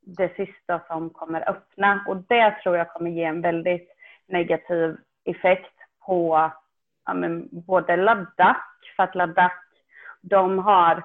[0.02, 2.06] det sista som kommer öppna.
[2.08, 3.90] Och det tror jag kommer ge en väldigt
[4.28, 5.76] negativ effekt
[6.06, 6.52] på
[7.06, 8.60] ja, men, både Ladakh,
[8.96, 9.56] för att Ladakh,
[10.22, 11.04] de har,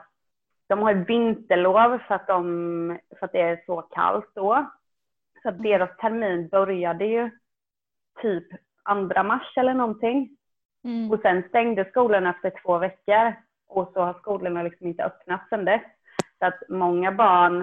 [0.67, 4.67] de har vinterlov för att, de, för att det är så kallt då.
[5.43, 7.31] Så att deras termin började ju
[8.23, 8.47] typ
[8.83, 10.37] andra mars eller någonting.
[10.85, 11.11] Mm.
[11.11, 13.33] Och sen stängde skolan efter två veckor
[13.69, 15.83] och så har skolorna liksom inte öppnat sedan dess.
[16.39, 17.61] Så att många barn,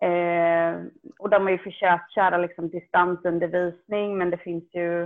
[0.00, 0.86] eh,
[1.18, 5.02] och de har ju försökt köra liksom distansundervisning men det finns ju,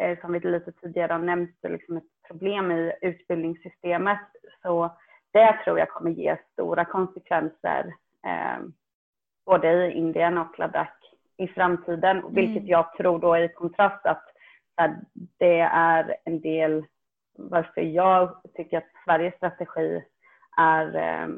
[0.00, 4.20] eh, som vi lite tidigare har nämnt, liksom ett problem i utbildningssystemet.
[4.62, 4.96] Så
[5.32, 7.94] det tror jag kommer ge stora konsekvenser
[8.26, 8.64] eh,
[9.46, 10.92] både i Indien och Ladakh
[11.36, 12.24] i framtiden.
[12.24, 12.66] Och Vilket Mm.
[12.68, 14.32] jag tror då i kontrast att
[14.76, 14.96] att
[15.38, 16.84] det är en del
[17.38, 20.02] varför jag tycker att Sveriges strategi
[20.56, 21.28] är, eh,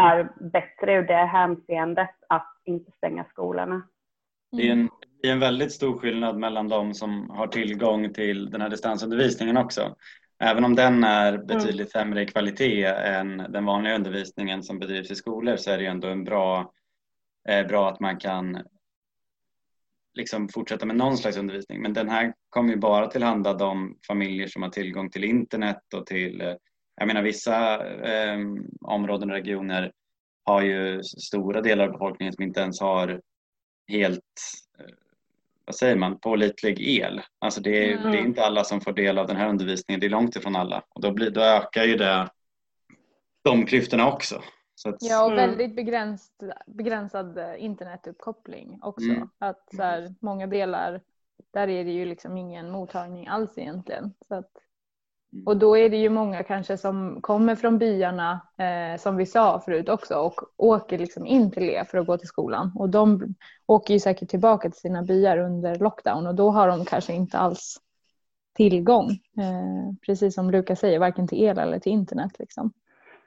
[0.00, 3.82] är bättre ur det hänseendet att inte stänga skolorna.
[4.52, 4.88] Det är en,
[5.22, 9.56] det är en väldigt stor skillnad mellan de som har tillgång till den här distansundervisningen
[9.56, 9.96] också.
[10.38, 15.14] Även om den är betydligt sämre i kvalitet än den vanliga undervisningen som bedrivs i
[15.14, 16.72] skolor så är det ändå en bra,
[17.48, 18.62] eh, bra att man kan
[20.14, 21.82] liksom fortsätta med någon slags undervisning.
[21.82, 26.06] Men den här kommer ju bara tillhanda de familjer som har tillgång till internet och
[26.06, 26.54] till, eh,
[26.96, 28.38] jag menar vissa eh,
[28.80, 29.92] områden och regioner
[30.44, 33.20] har ju stora delar av befolkningen som inte ens har
[33.88, 34.40] helt,
[34.78, 35.03] eh,
[35.64, 37.22] vad säger man, pålitlig el.
[37.38, 38.12] Alltså det är, Mm.
[38.12, 40.56] det är inte alla som får del av den här undervisningen, det är långt ifrån
[40.56, 40.84] alla.
[40.88, 42.28] Och då, blir, då ökar ju det
[43.44, 44.42] de klyftorna också.
[44.74, 45.48] Så att, Ja, och Mm.
[45.48, 49.04] väldigt begränsad, begränsad eh, internetuppkoppling också.
[49.10, 49.28] Mm.
[49.38, 51.00] Att så här, många delar,
[51.52, 54.12] där är det ju liksom ingen mottagning alls egentligen.
[54.28, 54.60] Så att, Mm.
[55.46, 59.60] Och då är det ju många kanske som kommer från byarna, eh, som vi sa
[59.64, 62.72] förut också, och åker liksom in till det för att gå till skolan.
[62.78, 63.34] Och de
[63.66, 67.38] åker ju säkert tillbaka till sina byar under lockdown och då har de kanske inte
[67.38, 67.80] alls
[68.56, 72.38] tillgång, eh, precis som Lukas säger, varken till el eller till internet.
[72.38, 72.72] Liksom.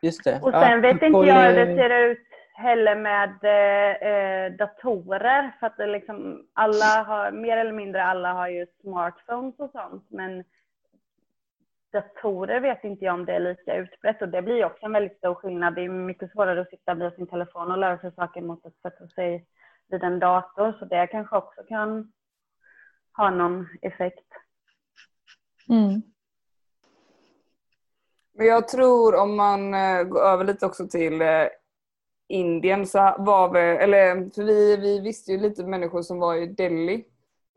[0.01, 0.39] Just det.
[0.41, 5.51] Och Ja, sen vet inte jag hur det ser ut heller med eh, eh, datorer.
[5.59, 10.05] För att det liksom, alla har, mer eller mindre alla har ju smartphones och sånt.
[10.07, 10.43] Men
[11.91, 14.21] datorer vet inte jag om det är lika utbrett.
[14.21, 15.75] Och det blir också en väldigt stor skillnad.
[15.75, 18.75] Det är mycket svårare att sitta vid sin telefon och lära sig saker mot att
[18.81, 19.47] sätta sig
[19.87, 20.75] vid en dator.
[20.79, 22.11] Så det kanske också kan
[23.17, 24.27] ha någon effekt.
[25.69, 26.01] Mm.
[28.33, 31.47] Men jag tror om man eh, går över lite också till eh,
[32.27, 36.47] Indien så var vi, eller för vi, vi visste ju lite människor som var i
[36.47, 37.05] Delhi.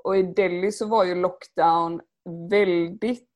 [0.04, 2.00] Och i Delhi så var ju lockdown
[2.50, 3.29] väldigt,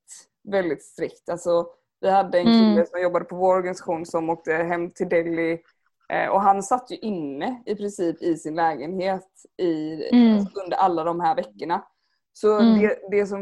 [0.44, 1.28] väldigt strikt.
[1.28, 1.66] Alltså
[2.00, 2.86] vi hade en kille Mm.
[2.86, 5.62] som jobbade på vår organisation som åkte hem till Delhi
[6.08, 10.34] eh, och han satt ju inne i princip i sin lägenhet i, Mm.
[10.38, 11.84] alltså, under alla de här veckorna.
[12.32, 12.78] Så Mm.
[12.82, 13.40] det, det som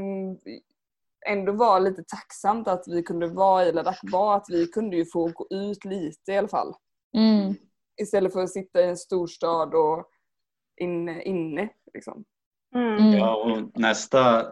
[1.27, 5.05] ändå var lite tacksamt att vi kunde vara i Ladakh var att vi kunde ju
[5.07, 6.75] få gå ut lite i alla fall.
[7.17, 7.55] Mm.
[8.03, 10.05] Istället för att sitta i en storstad och
[10.81, 11.23] inne.
[11.23, 12.25] inne liksom.
[12.75, 12.97] Mm.
[12.97, 13.13] Mm.
[13.19, 14.47] Ja, och nästa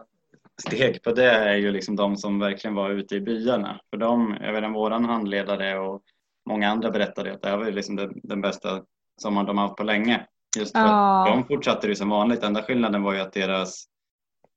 [0.61, 3.79] steg på det är ju liksom de som verkligen var ute i byarna.
[3.89, 6.01] För de, jag vet inte, våran handledare och
[6.49, 8.83] många andra berättade att det här var ju liksom den, den bästa
[9.21, 10.27] sommaren de har haft på länge.
[10.57, 12.43] Just för att de fortsatte ju som vanligt.
[12.43, 13.85] Enda skillnaden var ju att deras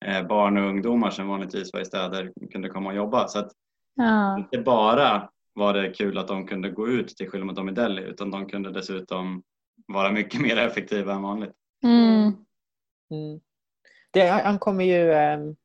[0.04, 3.28] eh, barn och ungdomar som vanligtvis var i städer kunde komma och jobba.
[3.28, 3.52] Så att
[3.96, 4.38] Ja.
[4.38, 7.72] inte bara var det kul att de kunde gå ut till skillnad mot dem i
[7.72, 9.42] Delhi utan de kunde dessutom
[9.86, 11.52] vara mycket mer effektiva än vanligt.
[11.84, 12.22] Mm.
[13.10, 13.40] Mm.
[14.10, 15.56] Det ankommer ju ehm,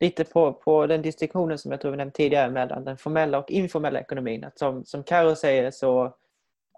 [0.00, 3.50] lite på, på den distinktionen som jag tror vi nämnde tidigare mellan den formella och
[3.50, 4.44] informella ekonomin.
[4.44, 6.04] Att som, som Karo säger så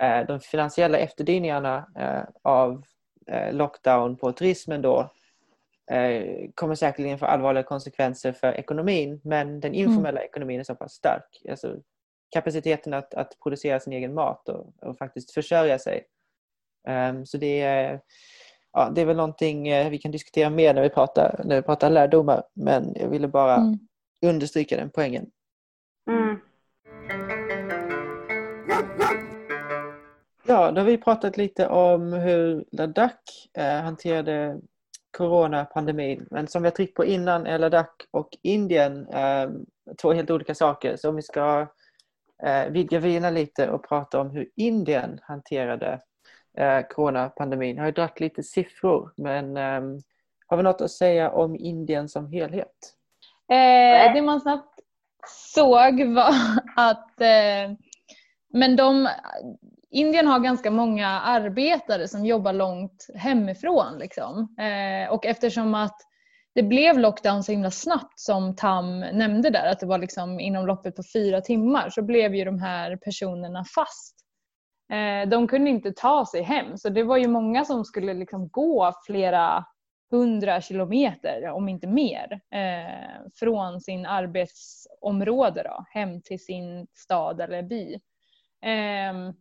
[0.01, 2.85] eh, de finansiella efterdyningarna eh, av
[3.27, 5.13] eh, lockdown på turismen då
[5.91, 10.93] eh, kommer säkerligen få allvarliga konsekvenser för ekonomin men den informella ekonomin är så pass
[10.93, 11.43] stark.
[11.51, 11.77] Alltså,
[12.33, 16.07] kapaciteten att, att producera sin egen mat och, och faktiskt försörja sig.
[16.89, 18.01] Ehm, så det är
[18.73, 21.63] ja, det är väl någonting eh, vi kan diskutera mer när vi pratar, när vi
[21.63, 22.43] pratar lärdomar.
[22.55, 23.79] Men jag ville bara Mm.
[24.27, 25.27] understryka den poängen.
[26.11, 26.37] Mm.
[30.47, 33.23] Ja, då har vi pratat lite om hur Ladakh
[33.59, 34.61] eh, hanterade
[35.17, 36.27] coronapandemin.
[36.31, 39.51] Men som vi har tryckt på innan är Ladakh och Indien eh,
[40.03, 40.97] två helt olika saker.
[40.97, 41.67] Så om vi ska
[42.43, 46.01] eh, vidga vyerna lite och prata om hur Indien hanterade
[46.59, 47.77] eh, coronapandemin.
[47.77, 50.01] Jag har ju dragit lite siffror men eh,
[50.47, 52.95] har vi något att säga om Indien som helhet?
[53.51, 54.81] Eh, det man snabbt
[55.55, 56.35] såg var
[56.77, 57.77] att eh,
[58.53, 59.09] men de,
[59.91, 63.99] Indien har ganska många arbetare som jobbar långt hemifrån.
[63.99, 64.57] Liksom.
[64.59, 65.97] Eh, och eftersom att
[66.55, 70.67] det blev lockdown så himla snabbt som Tam nämnde där, att det var liksom inom
[70.67, 74.12] loppet på fyra timmar, så blev ju de här personerna fast.
[74.93, 78.49] Eh, de kunde inte ta sig hem, så det var ju många som skulle liksom
[78.49, 79.65] gå flera
[80.11, 87.63] hundra kilometer, om inte mer, eh, från sin arbetsområde då, hem till sin stad eller
[87.63, 88.01] by.
[88.63, 89.33] Ehm,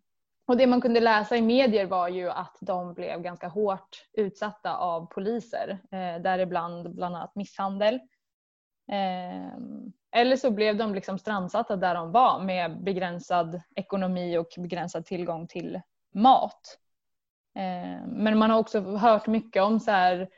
[0.47, 4.75] och det man kunde läsa i medier var ju att de blev ganska hårt utsatta
[4.77, 7.99] av poliser, eh, däribland bland annat misshandel.
[8.91, 15.05] Ehm, eller så blev de liksom strandsatta där de var med begränsad ekonomi och begränsad
[15.05, 15.81] tillgång till
[16.13, 16.77] mat.
[17.55, 20.29] Ehm, men man har också hört mycket om så här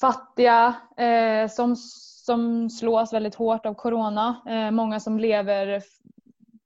[0.00, 4.42] fattiga eh, som, som slås väldigt hårt av corona.
[4.48, 5.82] Eh, många som lever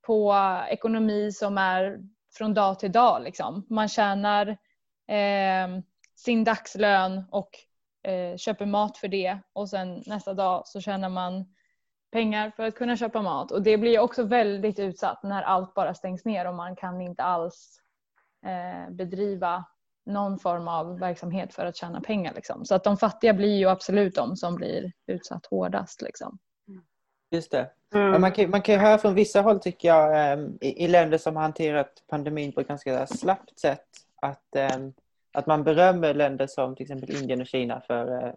[0.06, 0.34] på
[0.68, 2.00] ekonomi som är
[2.34, 3.22] från dag till dag.
[3.22, 3.66] Liksom.
[3.68, 4.56] Man tjänar
[5.06, 5.82] ehm,
[6.16, 7.50] sin dagslön och
[8.02, 11.54] eh, köper mat för det och sen nästa dag så tjänar man
[12.12, 13.52] pengar för att kunna köpa mat.
[13.52, 17.22] Och det blir också väldigt utsatt när allt bara stängs ner och man kan inte
[17.22, 17.80] alls
[18.46, 19.64] eh, bedriva
[20.06, 22.34] någon form av verksamhet för att tjäna pengar.
[22.34, 22.64] Liksom.
[22.64, 26.02] Så att de fattiga blir ju absolut de som blir utsatt hårdast.
[26.02, 26.38] Liksom.
[27.30, 27.70] Just det.
[27.94, 28.20] Mm.
[28.20, 31.18] Man, kan, man kan ju höra från vissa håll tycker jag ehm, i, i länder
[31.18, 33.86] som har hanterat pandemin på ett ganska slappt sätt
[34.22, 34.92] att, ehm,
[35.32, 38.32] att man berömmer länder som till exempel Indien och Kina för, eh,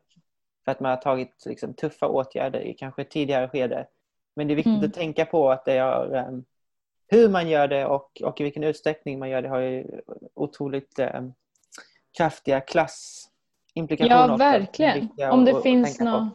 [0.66, 3.88] för att man har tagit liksom, tuffa åtgärder i kanske ett tidigare skede.
[4.36, 4.86] Men det är viktigt Mm.
[4.86, 6.44] att tänka på att det har, ehm,
[7.08, 10.02] hur man gör det och, och i vilken utsträckning man gör det har ju
[10.34, 11.34] otroligt ehm,
[12.18, 14.16] kraftiga klassimplikationer.
[14.28, 15.10] Ja, är verkligen.
[15.32, 16.04] Om att- det att finns på.
[16.04, 16.30] nå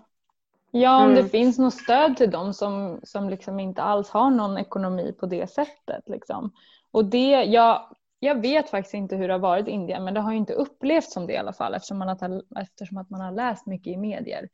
[0.70, 1.14] Ja, om Mm.
[1.24, 5.26] det finns något stöd till dem som, som liksom inte alls har någon ekonomi på
[5.26, 6.09] det sättet.
[6.09, 6.50] Liksom.
[6.90, 10.20] Och det, jag, jag vet faktiskt inte hur det har varit i Indien men det
[10.20, 13.20] har ju inte upplevts som det i alla fall eftersom, man har, eftersom att man
[13.20, 14.48] har läst mycket i medier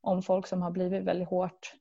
[0.00, 1.74] om folk som har blivit väldigt hårt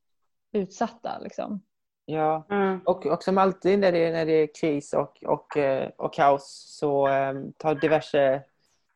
[0.51, 1.19] utsatta.
[1.19, 1.61] Liksom.
[2.05, 2.79] Ja, Mm.
[2.85, 6.65] Och, och som alltid när det, när det är kris och, och, eh, och kaos
[6.79, 8.43] så eh, tar diverse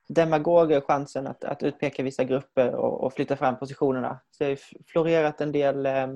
[0.08, 4.20] demagoger chansen att, att utpeka vissa grupper och, och flytta fram positionerna.
[4.32, 4.58] Så det har ju
[4.88, 6.08] florerat en del eh,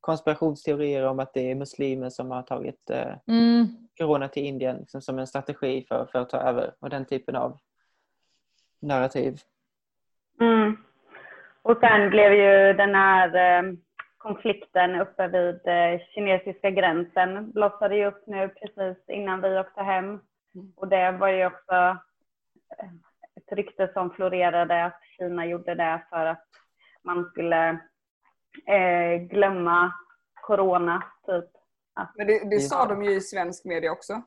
[0.00, 3.87] konspirationsteorier om att det är muslimer som har tagit eh, Mm.
[3.98, 7.36] Corona till Indien liksom, som en strategi för, för att ta över och den typen
[7.36, 7.58] av
[8.80, 9.40] narrativ.
[10.40, 10.76] Mm.
[11.62, 13.72] Och sen blev ju den här eh,
[14.18, 20.20] konflikten uppe vid eh, kinesiska gränsen blossade ju upp nu precis innan vi åkte hem.
[20.76, 21.74] Och det var ju också
[22.78, 22.90] eh,
[23.36, 26.44] ett rykte som florerade att Kina gjorde det för att
[27.02, 27.68] man skulle
[28.66, 29.92] eh, glömma
[30.34, 31.57] corona, typ.
[32.16, 32.86] Men det, det sa Ja.
[32.86, 34.22] de ju i svensk media också.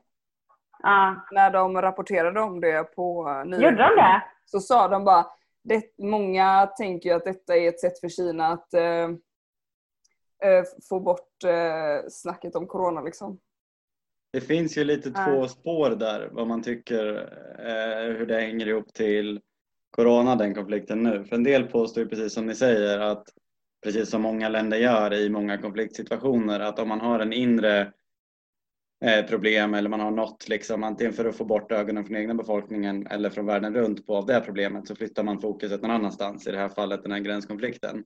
[0.82, 4.22] Ja, När de rapporterade om det på eh, gjorde de det?
[4.44, 5.26] så sa de bara
[5.64, 9.04] det, många tänker ju att detta är ett sätt för Kina att eh,
[10.42, 13.38] eh, få bort eh, snacket om corona liksom.
[14.32, 15.24] Det finns ju lite Ja.
[15.26, 17.16] två spår där vad man tycker
[17.58, 19.40] eh, hur det hänger ihop till
[19.90, 21.24] corona, den konflikten nu.
[21.24, 23.24] För en del påstår ju precis som ni säger att
[23.82, 27.92] precis som många länder gör i många konfliktsituationer att om man har en inre
[29.04, 32.34] eh, problem eller man har något liksom antingen för att få bort ögonen från egna
[32.34, 36.46] befolkningen eller från världen runt på av det problemet så flyttar man fokuset någon annanstans,
[36.46, 38.04] i det här fallet den här gränskonflikten.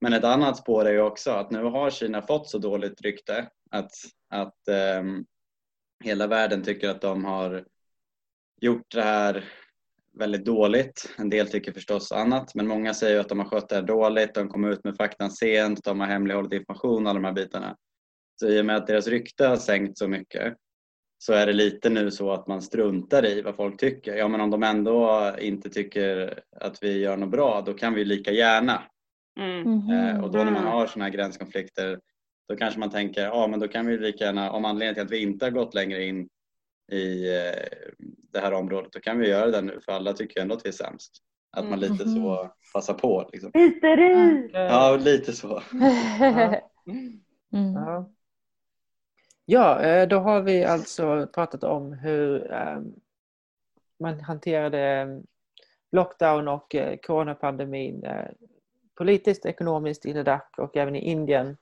[0.00, 3.48] Men ett annat spår är ju också att nu har Kina fått så dåligt rykte
[3.70, 3.90] att,
[4.28, 4.58] att
[5.00, 5.26] um,
[6.04, 7.64] hela världen tycker att de har
[8.60, 9.44] gjort det här
[10.18, 11.14] väldigt dåligt.
[11.18, 14.34] En del tycker förstås annat, men många säger att de har skött det här dåligt.
[14.34, 17.76] De kom ut med faktan sent, de har hemlighållit information, alla de här bitarna.
[18.40, 20.54] Så i och med att deras rykte har sänkt så mycket
[21.18, 24.16] så är det lite nu så att man struntar i vad folk tycker.
[24.16, 28.04] Ja, men om de ändå inte tycker att vi gör något bra, då kan vi
[28.04, 28.82] lika gärna.
[29.40, 29.90] Mm.
[29.90, 30.72] Eh, och då när man Mm.
[30.72, 32.00] har sådana här gränskonflikter
[32.48, 35.10] då kanske man tänker, ja men då kan vi lika gärna, om anledningen till att
[35.10, 36.28] vi inte har gått längre in
[36.90, 37.78] i eh,
[38.32, 40.68] det här området, då kan vi göra det nu för alla tycker ändå att vi
[40.68, 41.22] är sämst.
[41.52, 43.30] Att man lite så passar på.
[43.32, 43.50] Liksom.
[43.54, 44.50] Hysteri!
[44.52, 45.62] Ja, lite så.
[47.52, 47.74] Mm.
[47.74, 48.10] Ja.
[49.44, 52.78] ja, eh, då har vi alltså pratat om hur eh,
[53.98, 55.08] man hanterade eh,
[55.92, 58.06] lockdown och eh, coronapandemin
[58.94, 61.56] politiskt, ekonomiskt i Ladakh och även i Indien.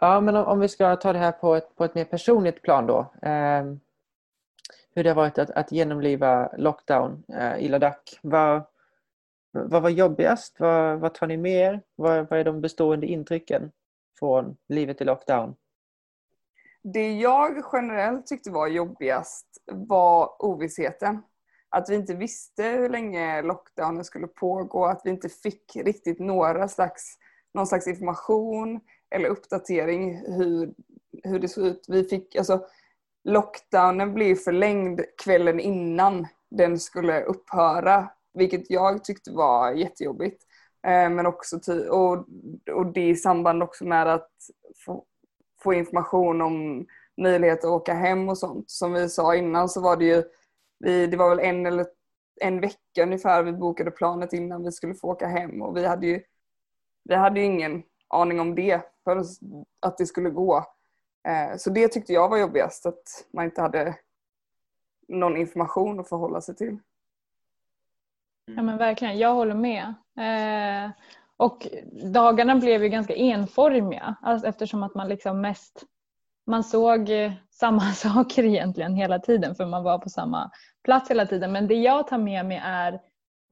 [0.00, 2.62] Ja, men om, om vi ska ta det här på ett, på ett mer personligt
[2.62, 3.12] plan då.
[4.94, 8.18] Hur det har varit att, att genomliva lockdown eh, i Ladakh.
[8.22, 8.62] Vad,
[9.50, 10.56] vad var jobbigast?
[10.58, 11.82] Vad, vad tar ni med er?
[11.96, 13.72] Vad, vad är de bestående intrycken
[14.18, 15.54] från livet i lockdown?
[16.82, 21.22] Det jag generellt tyckte var jobbigast var ovissheten.
[21.68, 26.68] Att vi inte visste hur länge lockdownen skulle pågå, att vi inte fick riktigt några
[26.68, 27.18] slags,
[27.54, 28.80] någon slags information
[29.10, 30.74] eller uppdatering hur,
[31.24, 31.84] hur det såg ut.
[31.88, 32.66] Vi fick, alltså,
[33.24, 40.42] lockdownen blev förlängd kvällen innan den skulle upphöra, vilket jag tyckte var jättejobbigt.
[40.86, 42.26] Eh, men också ty- och,
[42.72, 44.30] och det i samband också med att
[44.84, 45.04] få,
[45.62, 46.86] få information om
[47.22, 48.70] möjlighet att åka hem och sånt.
[48.70, 50.22] Som vi sa innan så var det ju,
[50.78, 51.86] vi, det var väl en eller
[52.40, 56.06] en vecka ungefär vi bokade planet innan vi skulle få åka hem och vi hade
[56.06, 56.22] ju,
[57.04, 59.22] vi hade ju ingen aning om det, för
[59.80, 60.64] att det skulle gå.
[61.28, 63.96] Eh, Så det tyckte jag var jobbigast, att man inte hade
[65.08, 66.78] någon information att förhålla sig till.
[68.56, 69.94] Ja men verkligen, jag håller med.
[70.18, 70.90] Eh,
[71.36, 71.66] och
[72.12, 75.84] dagarna blev ju ganska enformiga alltså eftersom att man liksom mest
[76.46, 80.50] man såg eh, samma saker egentligen hela tiden för man var på samma
[80.84, 81.52] plats hela tiden.
[81.52, 83.00] Men det jag tar med mig är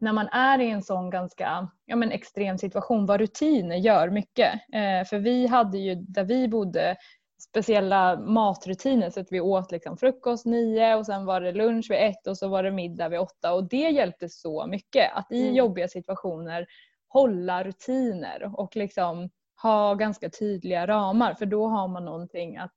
[0.01, 4.53] när man är i en sån ganska ja, men extrem situation vad rutiner gör mycket.
[4.55, 6.97] Eh, för vi hade ju där vi bodde
[7.39, 11.99] speciella matrutiner så att vi åt liksom frukost nio och sen var det lunch vid
[11.99, 15.43] ett och så var det middag vid åtta och det hjälpte så mycket att i
[15.43, 15.55] Mm.
[15.55, 16.67] jobbiga situationer
[17.09, 19.31] hålla rutiner och liksom
[19.63, 22.75] ha ganska tydliga ramar för då har man någonting att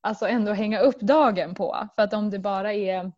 [0.00, 1.88] alltså ändå hänga upp dagen på.
[1.96, 3.12] För att om det bara är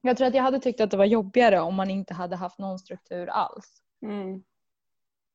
[0.00, 2.58] jag tror att jag hade tyckt att det var jobbigare om man inte hade haft
[2.58, 3.82] någon struktur alls.
[4.02, 4.44] Mm.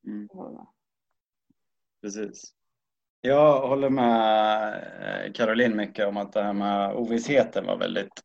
[0.07, 0.27] Mm.
[2.01, 2.53] Precis.
[3.25, 8.21] Jag håller med eh, Caroline mycket om att det här med ovissheten var väldigt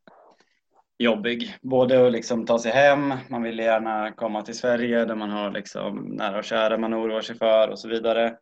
[0.99, 1.55] jobbig.
[1.63, 5.51] Både att liksom ta sig hem, man ville gärna komma till Sverige där man har
[5.51, 8.37] liksom nära och kära man oroar sig för och så vidare.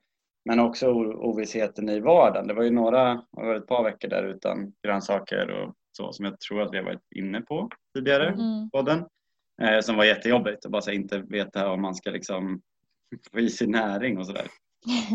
[0.44, 2.46] Men också ovissheten i vardagen.
[2.46, 6.24] Det var ju några, det var ett par veckor där utan grönsaker och så som
[6.24, 8.70] jag tror att vi har varit inne på tidigare Mm.
[8.70, 9.04] podden.
[9.62, 12.60] Eh, som var jättejobbigt att bara så inte veta om man ska liksom
[13.32, 14.46] få i sig näring och sådär.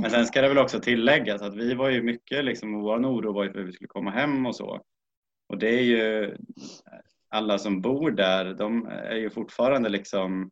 [0.02, 3.34] Men sen ska det väl också tilläggas att vi var ju mycket liksom, vår oro
[3.34, 4.82] var ju för hur vi skulle komma hem och så.
[5.48, 6.36] Och det är ju
[7.30, 10.52] alla som bor där, de är ju fortfarande liksom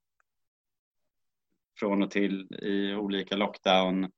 [1.79, 4.11] från och till i olika lockdown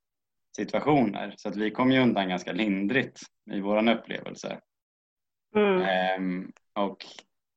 [0.56, 1.34] situationer.
[1.38, 3.20] Så att vi kom ju undan ganska lindrigt
[3.52, 4.60] i våran upplevelse.
[5.56, 5.82] Mm.
[5.82, 7.06] Ehm, och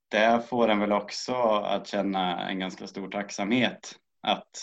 [0.09, 4.57] det får en väl också att känna en ganska stor tacksamhet att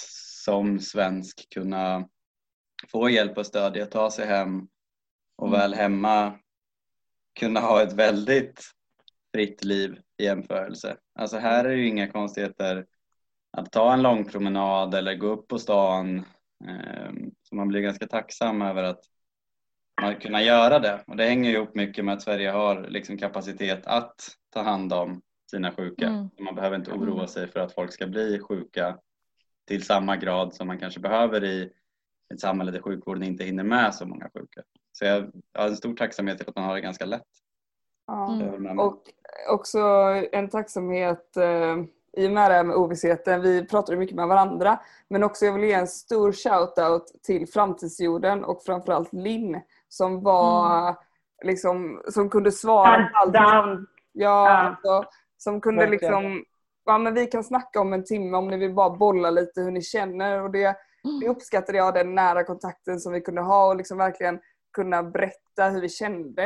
[0.44, 2.08] som svensk kunna
[2.88, 4.68] få hjälp och stöd i att ta sig hem
[5.36, 5.60] och Mm.
[5.60, 6.40] väl hemma
[7.40, 8.62] kunna ha ett väldigt
[9.34, 10.98] fritt liv i jämförelse.
[11.20, 12.86] Alltså här är det ju inga konstigheter
[13.58, 16.26] att ta en lång promenad eller gå upp på stan.
[16.68, 19.04] Ehm, Så man blir ganska tacksam över att
[20.02, 21.04] man kunna göra det.
[21.08, 24.16] Och det hänger ju ihop mycket med att Sverige har liksom kapacitet att
[24.50, 25.22] ta hand om
[25.52, 26.08] sina sjuka.
[26.08, 26.30] Mm.
[26.40, 28.98] Man behöver inte oroa sig för att folk ska bli sjuka
[29.68, 31.72] till samma grad som man kanske behöver i
[32.34, 34.62] ett samhälle där sjukvården inte hinner med så många sjuka.
[34.92, 37.28] Så jag har en stor tacksamhet till att man har det ganska lätt.
[38.08, 38.34] Ja.
[38.42, 38.80] Mm.
[38.80, 39.02] Och
[39.50, 39.80] också
[40.32, 41.78] en tacksamhet eh,
[42.18, 44.80] i och med det här med ovissheten, vi pratade mycket med varandra.
[45.08, 50.82] Men också jag vill ge en stor shout-out till Framtidsjorden och framförallt Linn som var
[50.82, 50.96] Mm.
[51.44, 53.34] liksom, som kunde svara på allt.
[53.34, 53.88] down.
[54.12, 54.58] Ja, Ja.
[54.58, 56.14] Alltså, som kunde Verkligen.
[56.24, 56.46] liksom,
[56.86, 59.72] ja men vi kan snacka om en timme om ni vill bara bolla lite hur
[59.72, 60.76] ni känner och det,
[61.22, 64.40] det uppskattade jag, den nära kontakten som vi kunde ha och liksom verkligen
[64.74, 66.44] kunna berätta hur vi kände.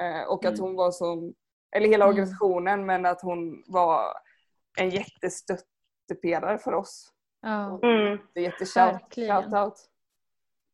[0.00, 0.60] Eh, och att Mm.
[0.60, 1.34] hon var som,
[1.76, 2.12] eller hela Mm.
[2.14, 4.02] organisationen, men att hon var
[4.78, 7.12] en jättestöttepelare för oss.
[7.42, 7.80] Ja.
[7.82, 8.18] Mm.
[8.34, 9.88] Det är jätteshout.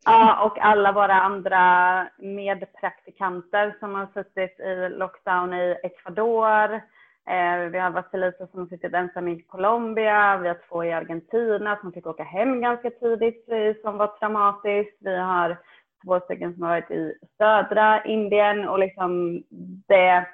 [0.06, 6.80] Ja, och alla våra andra medpraktikanter som har suttit i lockdown i Ecuador.
[7.26, 10.36] Eh, vi har Vasilisa som har suttit ensam i Colombia.
[10.36, 14.96] Vi har två i Argentina som fick åka hem ganska tidigt eh, som var traumatiskt.
[15.00, 15.56] Vi har
[16.04, 19.42] två stycken som har varit i södra Indien och liksom
[19.88, 20.26] det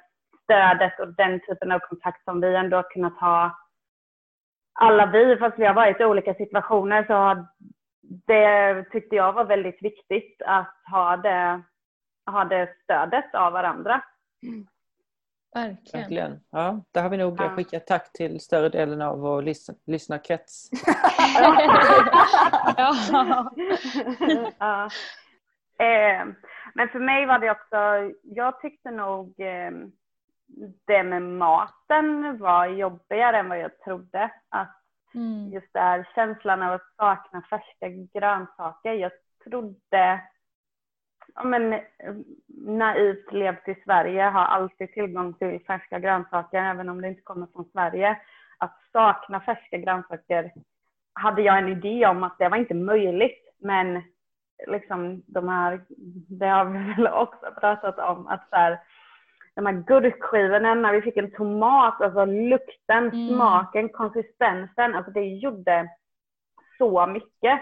[0.45, 3.57] stödet och den typen av kontakt som vi ändå har kunnat ha
[4.81, 7.47] alla vi, fast vi har varit i olika situationer, så har
[8.27, 11.63] det tyckte jag var väldigt viktigt att ha det,
[12.27, 14.03] ha det stödet av varandra.
[14.43, 14.67] Mm.
[15.55, 16.01] Verkligen.
[16.01, 16.41] Verkligen.
[16.51, 17.49] Ja, där har vi nog Ja.
[17.51, 20.71] skickat tack till större delen av vår lys- lyssnarkrets.
[22.77, 22.95] ja.
[24.59, 24.89] ja.
[25.85, 26.27] eh,
[26.75, 29.71] men för mig var det också, jag tyckte nog eh,
[30.87, 34.31] det med maten var jobbigare än vad jag trodde.
[34.49, 34.77] Att
[35.15, 35.53] Mm.
[35.53, 38.93] just det här känslan av att sakna färska grönsaker.
[38.93, 39.13] Jag
[39.45, 40.21] trodde,
[41.43, 41.81] ja men eh,
[42.67, 47.47] naivt levt i Sverige, har alltid tillgång till färska grönsaker även om det inte kommer
[47.47, 48.19] från Sverige.
[48.59, 50.53] Att sakna färska grönsaker
[51.13, 53.57] hade jag en idé om att det var inte möjligt.
[53.59, 54.03] Men
[54.67, 55.81] liksom de här,
[56.39, 58.79] det har vi väl också pratat om, att så här,
[59.55, 63.29] de här gurkskivorna när vi fick en tomat, alltså lukten, Mm.
[63.29, 65.89] smaken, konsistensen, alltså det gjorde
[66.79, 67.61] så mycket.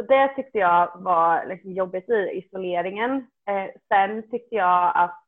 [0.00, 3.26] Så det tyckte jag var liksom jobbigt i isoleringen.
[3.48, 5.24] Eh, sen tyckte jag att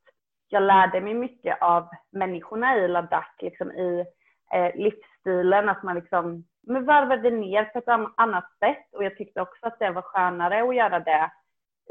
[0.49, 4.05] jag lärde mig mycket av människorna i Ladakh, liksom i
[4.53, 8.87] eh, livsstilen, att man liksom men varvade ner på ett an- annat sätt.
[8.93, 11.31] Och jag tyckte också att det var skönare att göra det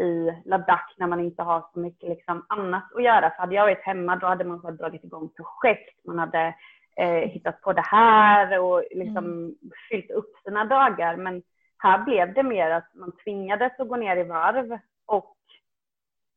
[0.04, 3.30] i Ladakh när man inte har så mycket liksom annat att göra.
[3.30, 6.54] För hade jag varit hemma då hade man dragit igång projekt, man hade
[6.96, 9.54] eh, hittat på det här och liksom
[9.90, 11.16] fyllt upp sina dagar.
[11.16, 11.42] Men
[11.82, 15.36] här blev det mer att man tvingades att gå ner i varv och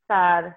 [0.07, 0.53] så här,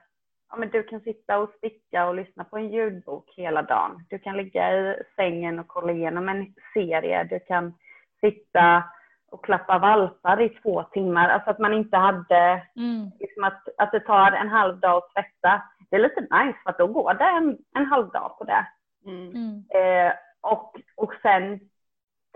[0.51, 4.05] ja, men du kan sitta och sticka och lyssna på en ljudbok hela dagen.
[4.11, 7.25] Du kan ligga i sängen och kolla igenom en serie.
[7.25, 7.75] Du kan
[8.21, 8.85] sitta
[9.31, 11.29] och klappa valpar i två timmar.
[11.29, 13.11] Alltså att man inte hade, Mm.
[13.21, 15.63] liksom att, att det tar en halv dag att tvätta.
[15.91, 18.67] Det är lite nice för att då går det en, en halv dag på det.
[19.07, 19.29] Mm.
[19.31, 19.65] Mm.
[19.75, 21.61] Eh, och, och sen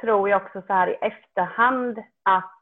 [0.03, 2.53] tror jag också så här i efterhand att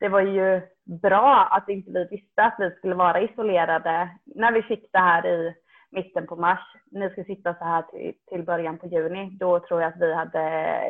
[0.00, 0.60] det var ju
[1.02, 5.26] bra att inte vi visste att vi skulle vara isolerade när vi fick det här
[5.26, 5.54] i
[5.90, 6.60] mitten på mars.
[6.90, 9.30] Ni ska sitta så här till, till början på juni.
[9.40, 10.80] Då tror jag att vi hade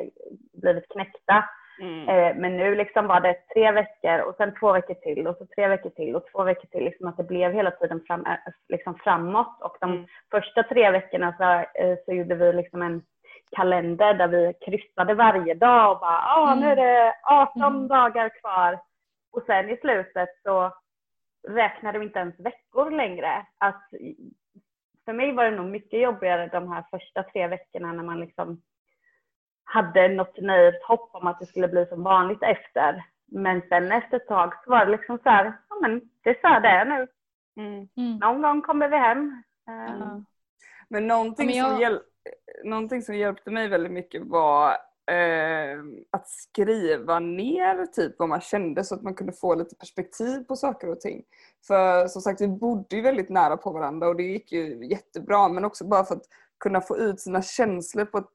[0.63, 1.45] blivit knäckta.
[1.81, 2.09] Mm.
[2.09, 5.47] Eh, men nu liksom var det tre veckor och sen två veckor till och så
[5.47, 6.85] tre veckor till och två veckor till.
[6.85, 8.37] Liksom att det blev hela tiden fram, eh,
[8.69, 9.63] liksom framåt.
[9.63, 10.07] Och de Mm.
[10.31, 11.45] första tre veckorna så,
[11.83, 13.03] eh, så gjorde vi liksom en
[13.51, 17.89] kalender där vi kryssade varje dag och bara ah, nu är det 18 Mm.
[17.89, 18.81] dagar kvar.
[19.33, 20.73] Och sen i slutet så
[21.49, 23.47] räknade vi inte ens veckor längre.
[23.59, 23.83] Att,
[25.05, 28.63] för mig var det nog mycket jobbigare de här första tre veckorna när man liksom
[29.65, 33.05] hade något naivt hopp om att det skulle bli som vanligt efter.
[33.27, 36.41] Men sen efter ett tag så var det liksom så här, ja men det är
[36.41, 37.07] så här det är nu.
[37.57, 37.89] Mm.
[37.97, 38.19] Mm.
[38.19, 39.43] Någon gång kommer vi hem.
[39.67, 40.21] Ja.
[40.89, 42.03] Men någonting, Ja, men som jag- hjäl-
[42.65, 44.71] någonting som hjälpte mig väldigt mycket var
[45.11, 45.79] eh,
[46.11, 50.57] att skriva ner typ vad man kände så att man kunde få lite perspektiv på
[50.57, 51.25] saker och ting.
[51.67, 55.49] För som sagt, vi bodde ju väldigt nära på varandra och det gick ju jättebra
[55.49, 56.27] men också bara för att
[56.61, 58.29] kunna få ut sina känslor på ett,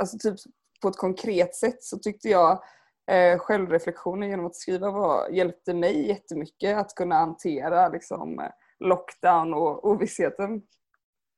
[0.00, 0.34] alltså typ
[0.82, 2.62] på ett konkret sätt så tyckte jag
[3.10, 9.88] eh, självreflektionen genom att skriva var, hjälpte mig jättemycket att kunna hantera liksom, lockdown och
[9.88, 10.62] ovissheten.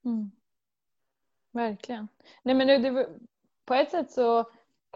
[0.04, 0.30] Mm.
[1.52, 2.08] Verkligen.
[2.42, 3.06] Nej, men det, det,
[3.66, 4.44] på ett sätt så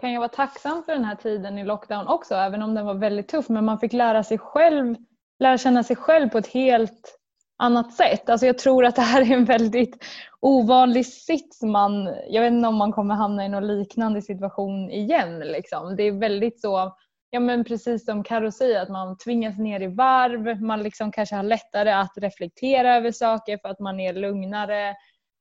[0.01, 2.93] kan jag vara tacksam för den här tiden i lockdown också, även om den var
[2.93, 3.49] väldigt tuff.
[3.49, 4.95] Men man fick lära sig själv,
[5.39, 7.17] lära känna sig själv på ett helt
[7.57, 8.29] annat sätt.
[8.29, 10.03] Alltså jag tror att det här är en väldigt
[10.39, 11.61] ovanlig sits.
[11.61, 15.39] Man, jag vet inte om man kommer hamna i någon liknande situation igen.
[15.39, 15.95] Liksom.
[15.95, 16.95] Det är väldigt så,
[17.29, 20.61] ja men precis som Karo säger, att man tvingas ner i varv.
[20.61, 24.95] Man liksom kanske har lättare att reflektera över saker för att man är lugnare.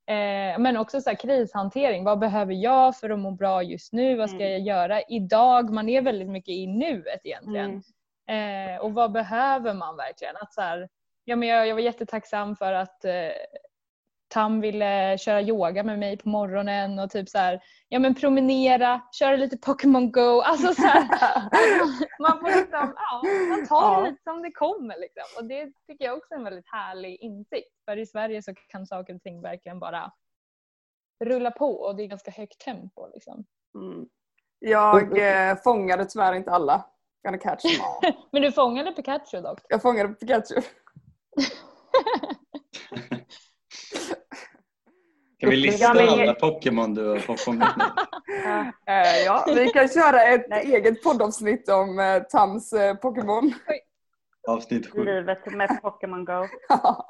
[0.09, 2.05] Eh, men också så här, krishantering.
[2.05, 4.17] Vad behöver jag för att må bra just nu?
[4.17, 4.51] Vad ska Mm.
[4.53, 5.71] jag göra idag?
[5.73, 7.83] Man är väldigt mycket i nuet egentligen.
[8.29, 8.75] Mm.
[8.75, 10.37] Eh, och vad behöver man verkligen?
[10.37, 10.89] Att så här,
[11.25, 13.13] ja, men jag, jag var jättetacksam för att eh,
[14.29, 19.03] Tam ville köra yoga med mig på morgonen och typ så här, ja men promenera,
[19.13, 20.41] köra lite Pokémon Go.
[20.41, 21.03] Alltså så här,
[22.21, 24.01] man får liksom, ja, man tar Ja.
[24.01, 25.23] det lite som det kommer liksom.
[25.39, 27.73] Och det tycker jag också är en väldigt härlig insikt.
[27.85, 30.13] För i Sverige så kan saker och ting verkligen bara
[31.25, 33.45] rulla på och det är ganska högt tempo liksom.
[33.75, 34.09] Mm.
[34.59, 36.85] Jag eh, fångade tyvärr inte alla.
[37.25, 38.13] Gonna catch them all.
[38.33, 39.61] Men du fångade Pikachu dock.
[39.69, 40.55] Jag fångade Pikachu.
[45.47, 47.85] Kan vi lista Ja, alla Pokémon du har fångat nu?
[48.45, 48.73] Ja.
[48.87, 50.75] Eh, ja, vi kan köra ett Nej.
[50.75, 53.53] eget poddavsnitt om eh, Tams eh, Pokémon.
[54.49, 55.05] Avsnitt sju.
[55.05, 56.47] Livet med Pokémon Go.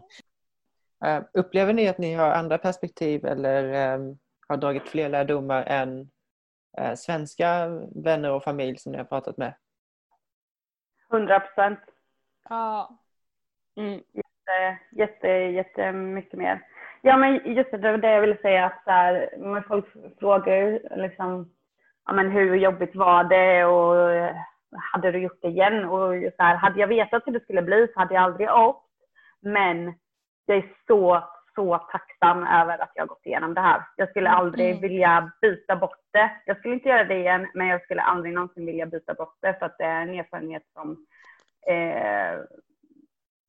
[1.05, 3.99] Eh, Upplever ni att ni har andra perspektiv eller eh,
[4.47, 6.09] har dragit fler lärdomar än
[6.77, 9.53] eh, svenska vänner och familj som ni har pratat med?
[11.13, 11.79] 100 procent.
[12.49, 12.99] Ja.
[13.75, 14.01] Mm.
[14.91, 16.61] Jätte, jättemycket mer.
[17.01, 18.65] Ja, men just det, det var det jag ville säga.
[18.65, 19.85] Att så här, men folk
[20.19, 21.49] frågar liksom,
[22.05, 24.35] ja, men hur jobbigt var det och eh,
[24.93, 25.85] hade du gjort det igen?
[25.85, 28.85] Och så här, hade jag vetat hur det skulle bli så hade jag aldrig åkt.
[29.41, 29.93] Men
[30.45, 31.23] jag är så,
[31.55, 33.81] så tacksam över att jag gått igenom det här.
[33.95, 34.81] Jag skulle aldrig Mm.
[34.81, 36.31] vilja byta bort det.
[36.45, 39.53] Jag skulle inte göra det igen, men jag skulle aldrig någonsin vilja byta bort det
[39.59, 41.05] för att det är en erfarenhet som
[41.67, 42.39] eh,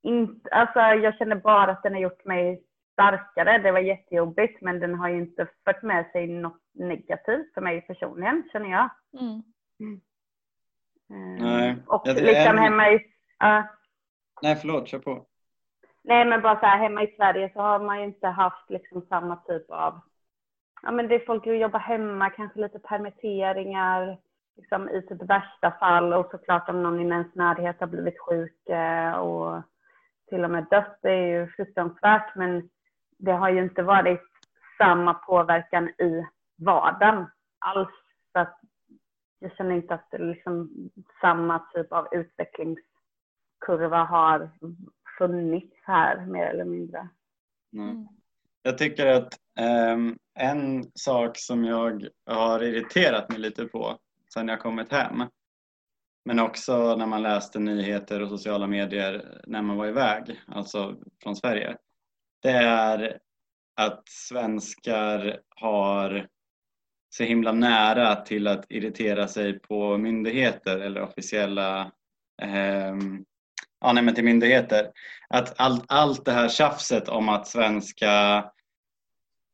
[0.03, 2.63] inte, alltså jag känner bara att den har gjort mig
[3.01, 3.59] starkare.
[3.59, 7.81] Det var jättejobbigt men den har ju inte fört med sig något negativt för mig
[7.81, 8.89] personligen känner jag.
[9.21, 9.43] Mm.
[11.11, 13.07] Eh, Nej, Och ja, det är liksom en- hemma i,
[13.39, 13.65] ja.
[14.43, 15.27] Nej, förlåt, kör på.
[16.05, 19.03] nej men bara så här hemma i Sverige så har man ju inte haft liksom
[19.09, 20.01] samma typ av,
[20.83, 24.19] ja men det är folk som jobbar hemma, kanske lite permitteringar,
[24.57, 28.69] liksom i typ värsta fall och såklart om någon i ens närhet har blivit sjuk
[28.69, 29.63] eh, och
[30.29, 32.69] till och med dött, det är ju fruktansvärt men
[33.21, 34.23] det har ju inte varit
[34.79, 37.27] samma påverkan i vardagen
[37.59, 37.89] alls.
[38.33, 38.61] Så att
[39.39, 40.91] jag känner inte att det liksom
[41.21, 44.51] samma typ av utvecklingskurva har
[45.19, 47.09] funnits här mer eller mindre.
[47.73, 48.09] Mm.
[48.63, 53.99] Jag tycker att ehm, en sak som jag har irriterat mig lite på
[54.35, 55.23] sen jag kommit hem
[56.25, 61.37] men också när man läste nyheter och sociala medier när man var iväg, alltså från
[61.37, 61.77] Sverige.
[62.43, 63.19] Det är
[63.77, 66.29] att svenskar har
[67.17, 71.93] så himla nära till att irritera sig på myndigheter eller officiella
[72.43, 72.97] eh,
[73.81, 74.91] ja, nej, men till myndigheter.
[75.29, 78.45] Att allt, allt det här tjafset om att svenska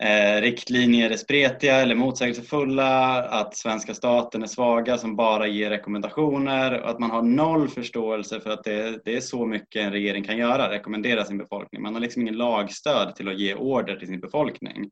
[0.02, 6.80] eh, riktlinjer är spretiga eller motsägelsefulla, att svenska staten är svaga som bara ger rekommendationer
[6.82, 10.24] och att man har noll förståelse för att det, det är så mycket en regering
[10.24, 11.82] kan göra, rekommendera sin befolkning.
[11.82, 14.90] Man har liksom ingen lagstöd till att ge order till sin befolkning.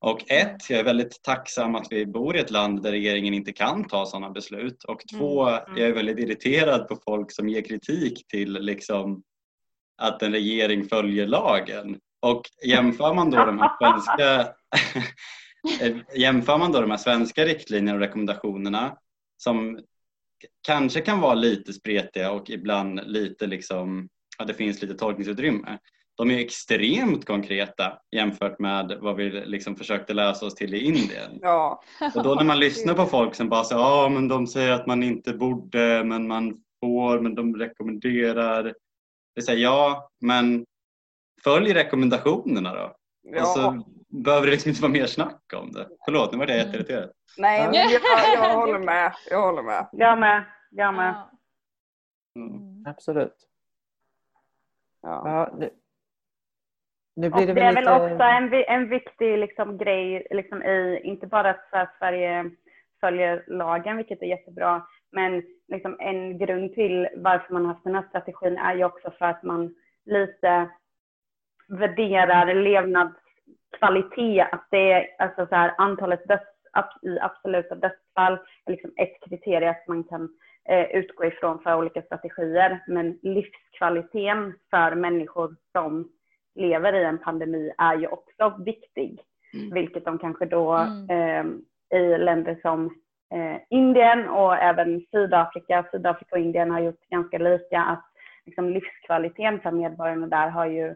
[0.00, 3.52] Och ett, jag är väldigt tacksam att vi bor i ett land där regeringen inte
[3.52, 4.84] kan ta sådana beslut.
[4.84, 5.62] Och två, Mm.
[5.76, 9.22] jag är väldigt irriterad på folk som ger kritik till liksom
[10.02, 11.98] att en regering följer lagen.
[12.20, 14.48] Och jämför man då de här svenska
[16.16, 18.96] jämför man då de här svenska riktlinjerna och rekommendationerna
[19.36, 19.80] som
[20.66, 24.08] kanske kan vara lite spretiga och ibland lite liksom,
[24.38, 25.78] ja, det finns lite tolkningsutrymme.
[26.16, 31.38] De är extremt konkreta jämfört med vad vi liksom försökte läsa oss till i Indien.
[31.42, 31.82] Ja.
[32.14, 34.86] Och då när man lyssnar på folk som bara säger ja men de säger att
[34.86, 38.74] man inte borde men man får men de rekommenderar.
[39.34, 40.64] Det säger ja men
[41.46, 42.96] följ rekommendationerna då.
[43.22, 43.40] ja.
[43.42, 45.88] Och så behöver det liksom inte vara mer snack om det.
[46.04, 47.10] Förlåt nu var jag jätteirriterad.
[47.38, 47.90] Nej, men jag,
[48.34, 49.12] jag håller med.
[49.30, 49.88] Jag håller med.
[49.92, 50.44] Jag med.
[50.70, 51.14] Jag med.
[52.36, 52.54] Mm.
[52.54, 52.84] Mm.
[52.86, 53.36] Absolut.
[55.02, 55.22] Ja.
[55.24, 55.70] Ja, nu,
[57.16, 57.92] nu blir det, det är väl lite...
[57.92, 62.50] också en, en viktig liksom, grej, liksom, i, inte bara att så här, Sverige
[63.00, 67.94] följer lagen, vilket är jättebra, men liksom, en grund till varför man har haft den
[67.94, 69.74] här strategin är ju också för att man
[70.04, 70.70] lite
[71.68, 76.44] värderar levnadskvalitet, att det är alltså, så här, antalet döds,
[77.02, 78.32] i absoluta dödsfall
[78.66, 80.28] är liksom ett kriterium att man kan
[80.68, 86.08] eh, utgå ifrån för olika strategier, men livskvaliteten för människor som
[86.54, 89.20] lever i en pandemi är ju också viktig.
[89.54, 89.74] Mm.
[89.74, 91.10] Vilket de kanske då Mm.
[91.10, 92.86] eh, i länder som
[93.34, 98.04] eh, Indien och även Sydafrika, Sydafrika och Indien har gjort ganska lika att
[98.46, 100.94] liksom, livskvaliteten för medborgarna där har ju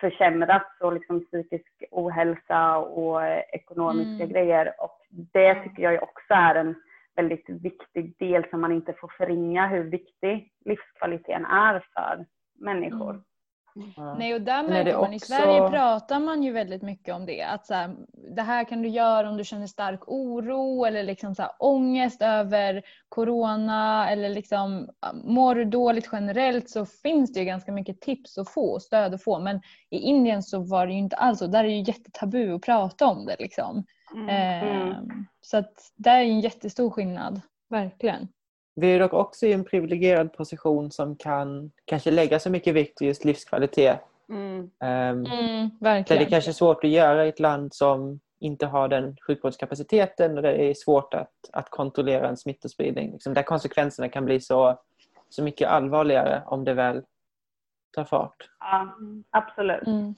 [0.00, 4.28] försämrats och liksom psykisk ohälsa och eh, ekonomiska Mm.
[4.28, 4.74] grejer.
[4.78, 6.74] Och det tycker jag också är en
[7.16, 12.26] väldigt viktig del som man inte får förringa hur viktig livskvaliteten är för
[12.58, 13.10] människor.
[13.10, 13.22] Mm.
[14.18, 17.42] Nej och där märker man i också- Sverige pratar man ju väldigt mycket om det.
[17.42, 17.96] Att så här,
[18.36, 22.22] det här kan du göra om du känner stark oro eller liksom så här, ångest
[22.22, 24.88] över corona eller liksom
[25.24, 29.14] mår du dåligt generellt så finns det ju ganska mycket tips att få och stöd
[29.14, 29.38] att få.
[29.38, 29.60] Men
[29.90, 31.46] i Indien så var det ju inte alls så.
[31.46, 33.84] Där är det ju jättetabu att prata om det liksom.
[34.14, 34.28] Mm.
[34.90, 34.96] Eh,
[35.40, 37.40] Så att där är en jättestor skillnad.
[37.68, 38.28] Verkligen.
[38.80, 43.00] Vi är dock också i en privilegierad position som kan kanske lägga så mycket vikt
[43.00, 43.98] vid just livskvalitet.
[44.28, 44.70] Mm.
[44.80, 48.88] Ehm, Mm, Där det kanske är svårt att göra i ett land som inte har
[48.88, 53.12] den sjukvårdskapaciteten och där det är svårt att, att kontrollera en smittospridning.
[53.12, 54.78] Liksom där konsekvenserna kan bli så,
[55.28, 57.02] så mycket allvarligare om det väl
[57.92, 58.48] tar fart.
[58.60, 58.94] Ja,
[59.30, 59.86] absolut.
[59.86, 60.14] Mm.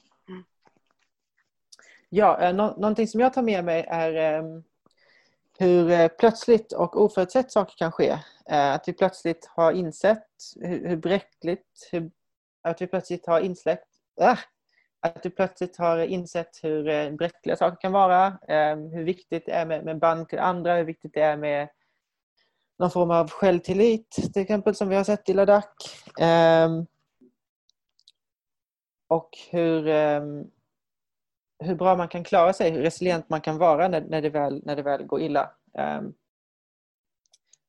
[2.09, 4.63] Ja, eh, nå- någonting som jag tar med mig är ehm,
[5.59, 8.17] hur eh, plötsligt och oförutsett saker kan ske.
[8.49, 10.27] Eh, att vi plötsligt har insett
[10.61, 12.11] hur, hur bräckligt, hur,
[12.61, 13.89] att vi plötsligt har insläckt,
[14.21, 14.37] äh, ah!
[14.99, 19.51] att vi plötsligt har insett hur eh, bräckliga saker kan vara, ehm, hur viktigt det
[19.51, 21.69] är med, med band till andra, hur viktigt det är med
[22.79, 25.85] någon form av självtillit, till exempel som vi har sett i Ladakh.
[26.19, 26.85] Ehm,
[29.07, 30.43] och hur, ehm,
[31.59, 34.61] hur bra man kan klara sig, hur resilient man kan vara när, när, det, väl,
[34.65, 35.51] när det väl går illa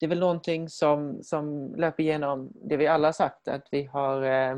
[0.05, 3.85] det är väl någonting som, som löper igenom det vi alla har sagt, att vi
[3.85, 4.57] har eh,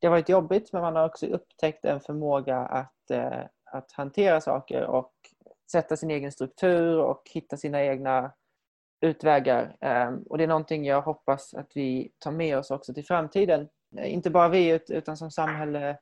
[0.00, 4.40] det har varit jobbigt men man har också upptäckt en förmåga att, eh, att hantera
[4.40, 5.12] saker och
[5.72, 8.32] sätta sin egen struktur och hitta sina egna
[9.00, 9.76] utvägar.
[9.80, 13.68] Eh, och det är någonting jag hoppas att vi tar med oss också till framtiden.
[14.04, 15.98] Inte bara vi utan som samhälle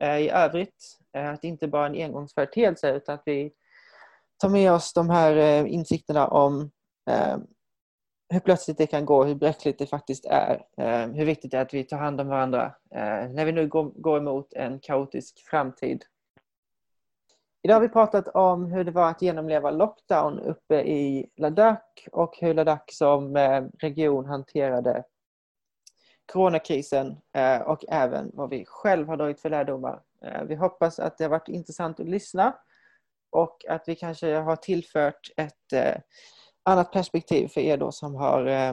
[0.00, 0.98] i övrigt.
[1.12, 3.52] Att det inte bara är en engångsföreteelse utan att vi
[4.36, 6.70] tar med oss de här insikterna om
[7.10, 7.46] Ehm,
[8.28, 10.64] hur plötsligt det kan gå, hur bräckligt det faktiskt är.
[10.76, 13.68] Ehm, hur viktigt det är att vi tar hand om varandra eh, när vi nu
[13.68, 16.04] går, emot en kaotisk framtid.
[17.62, 22.36] Idag har vi pratat om hur det var att genomleva lockdown uppe i Ladakh och
[22.40, 25.04] hur Ladakh som eh, region hanterade
[26.32, 30.02] coronakrisen eh, och även vad vi själv har dragit för lärdomar.
[30.46, 32.56] Vi hoppas att det har varit intressant att lyssna
[33.30, 35.72] och att vi kanske har tillfört ett
[36.62, 38.72] annat perspektiv för er då som har eh,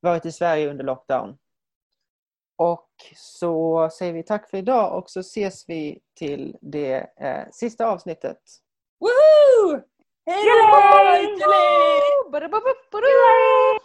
[0.00, 1.38] varit i Sverige under lockdown.
[2.56, 7.86] Och så säger vi tack för idag och så ses vi till det eh, sista
[7.86, 8.38] avsnittet.
[9.00, 9.82] Woohoo!
[10.26, 10.60] Hej då!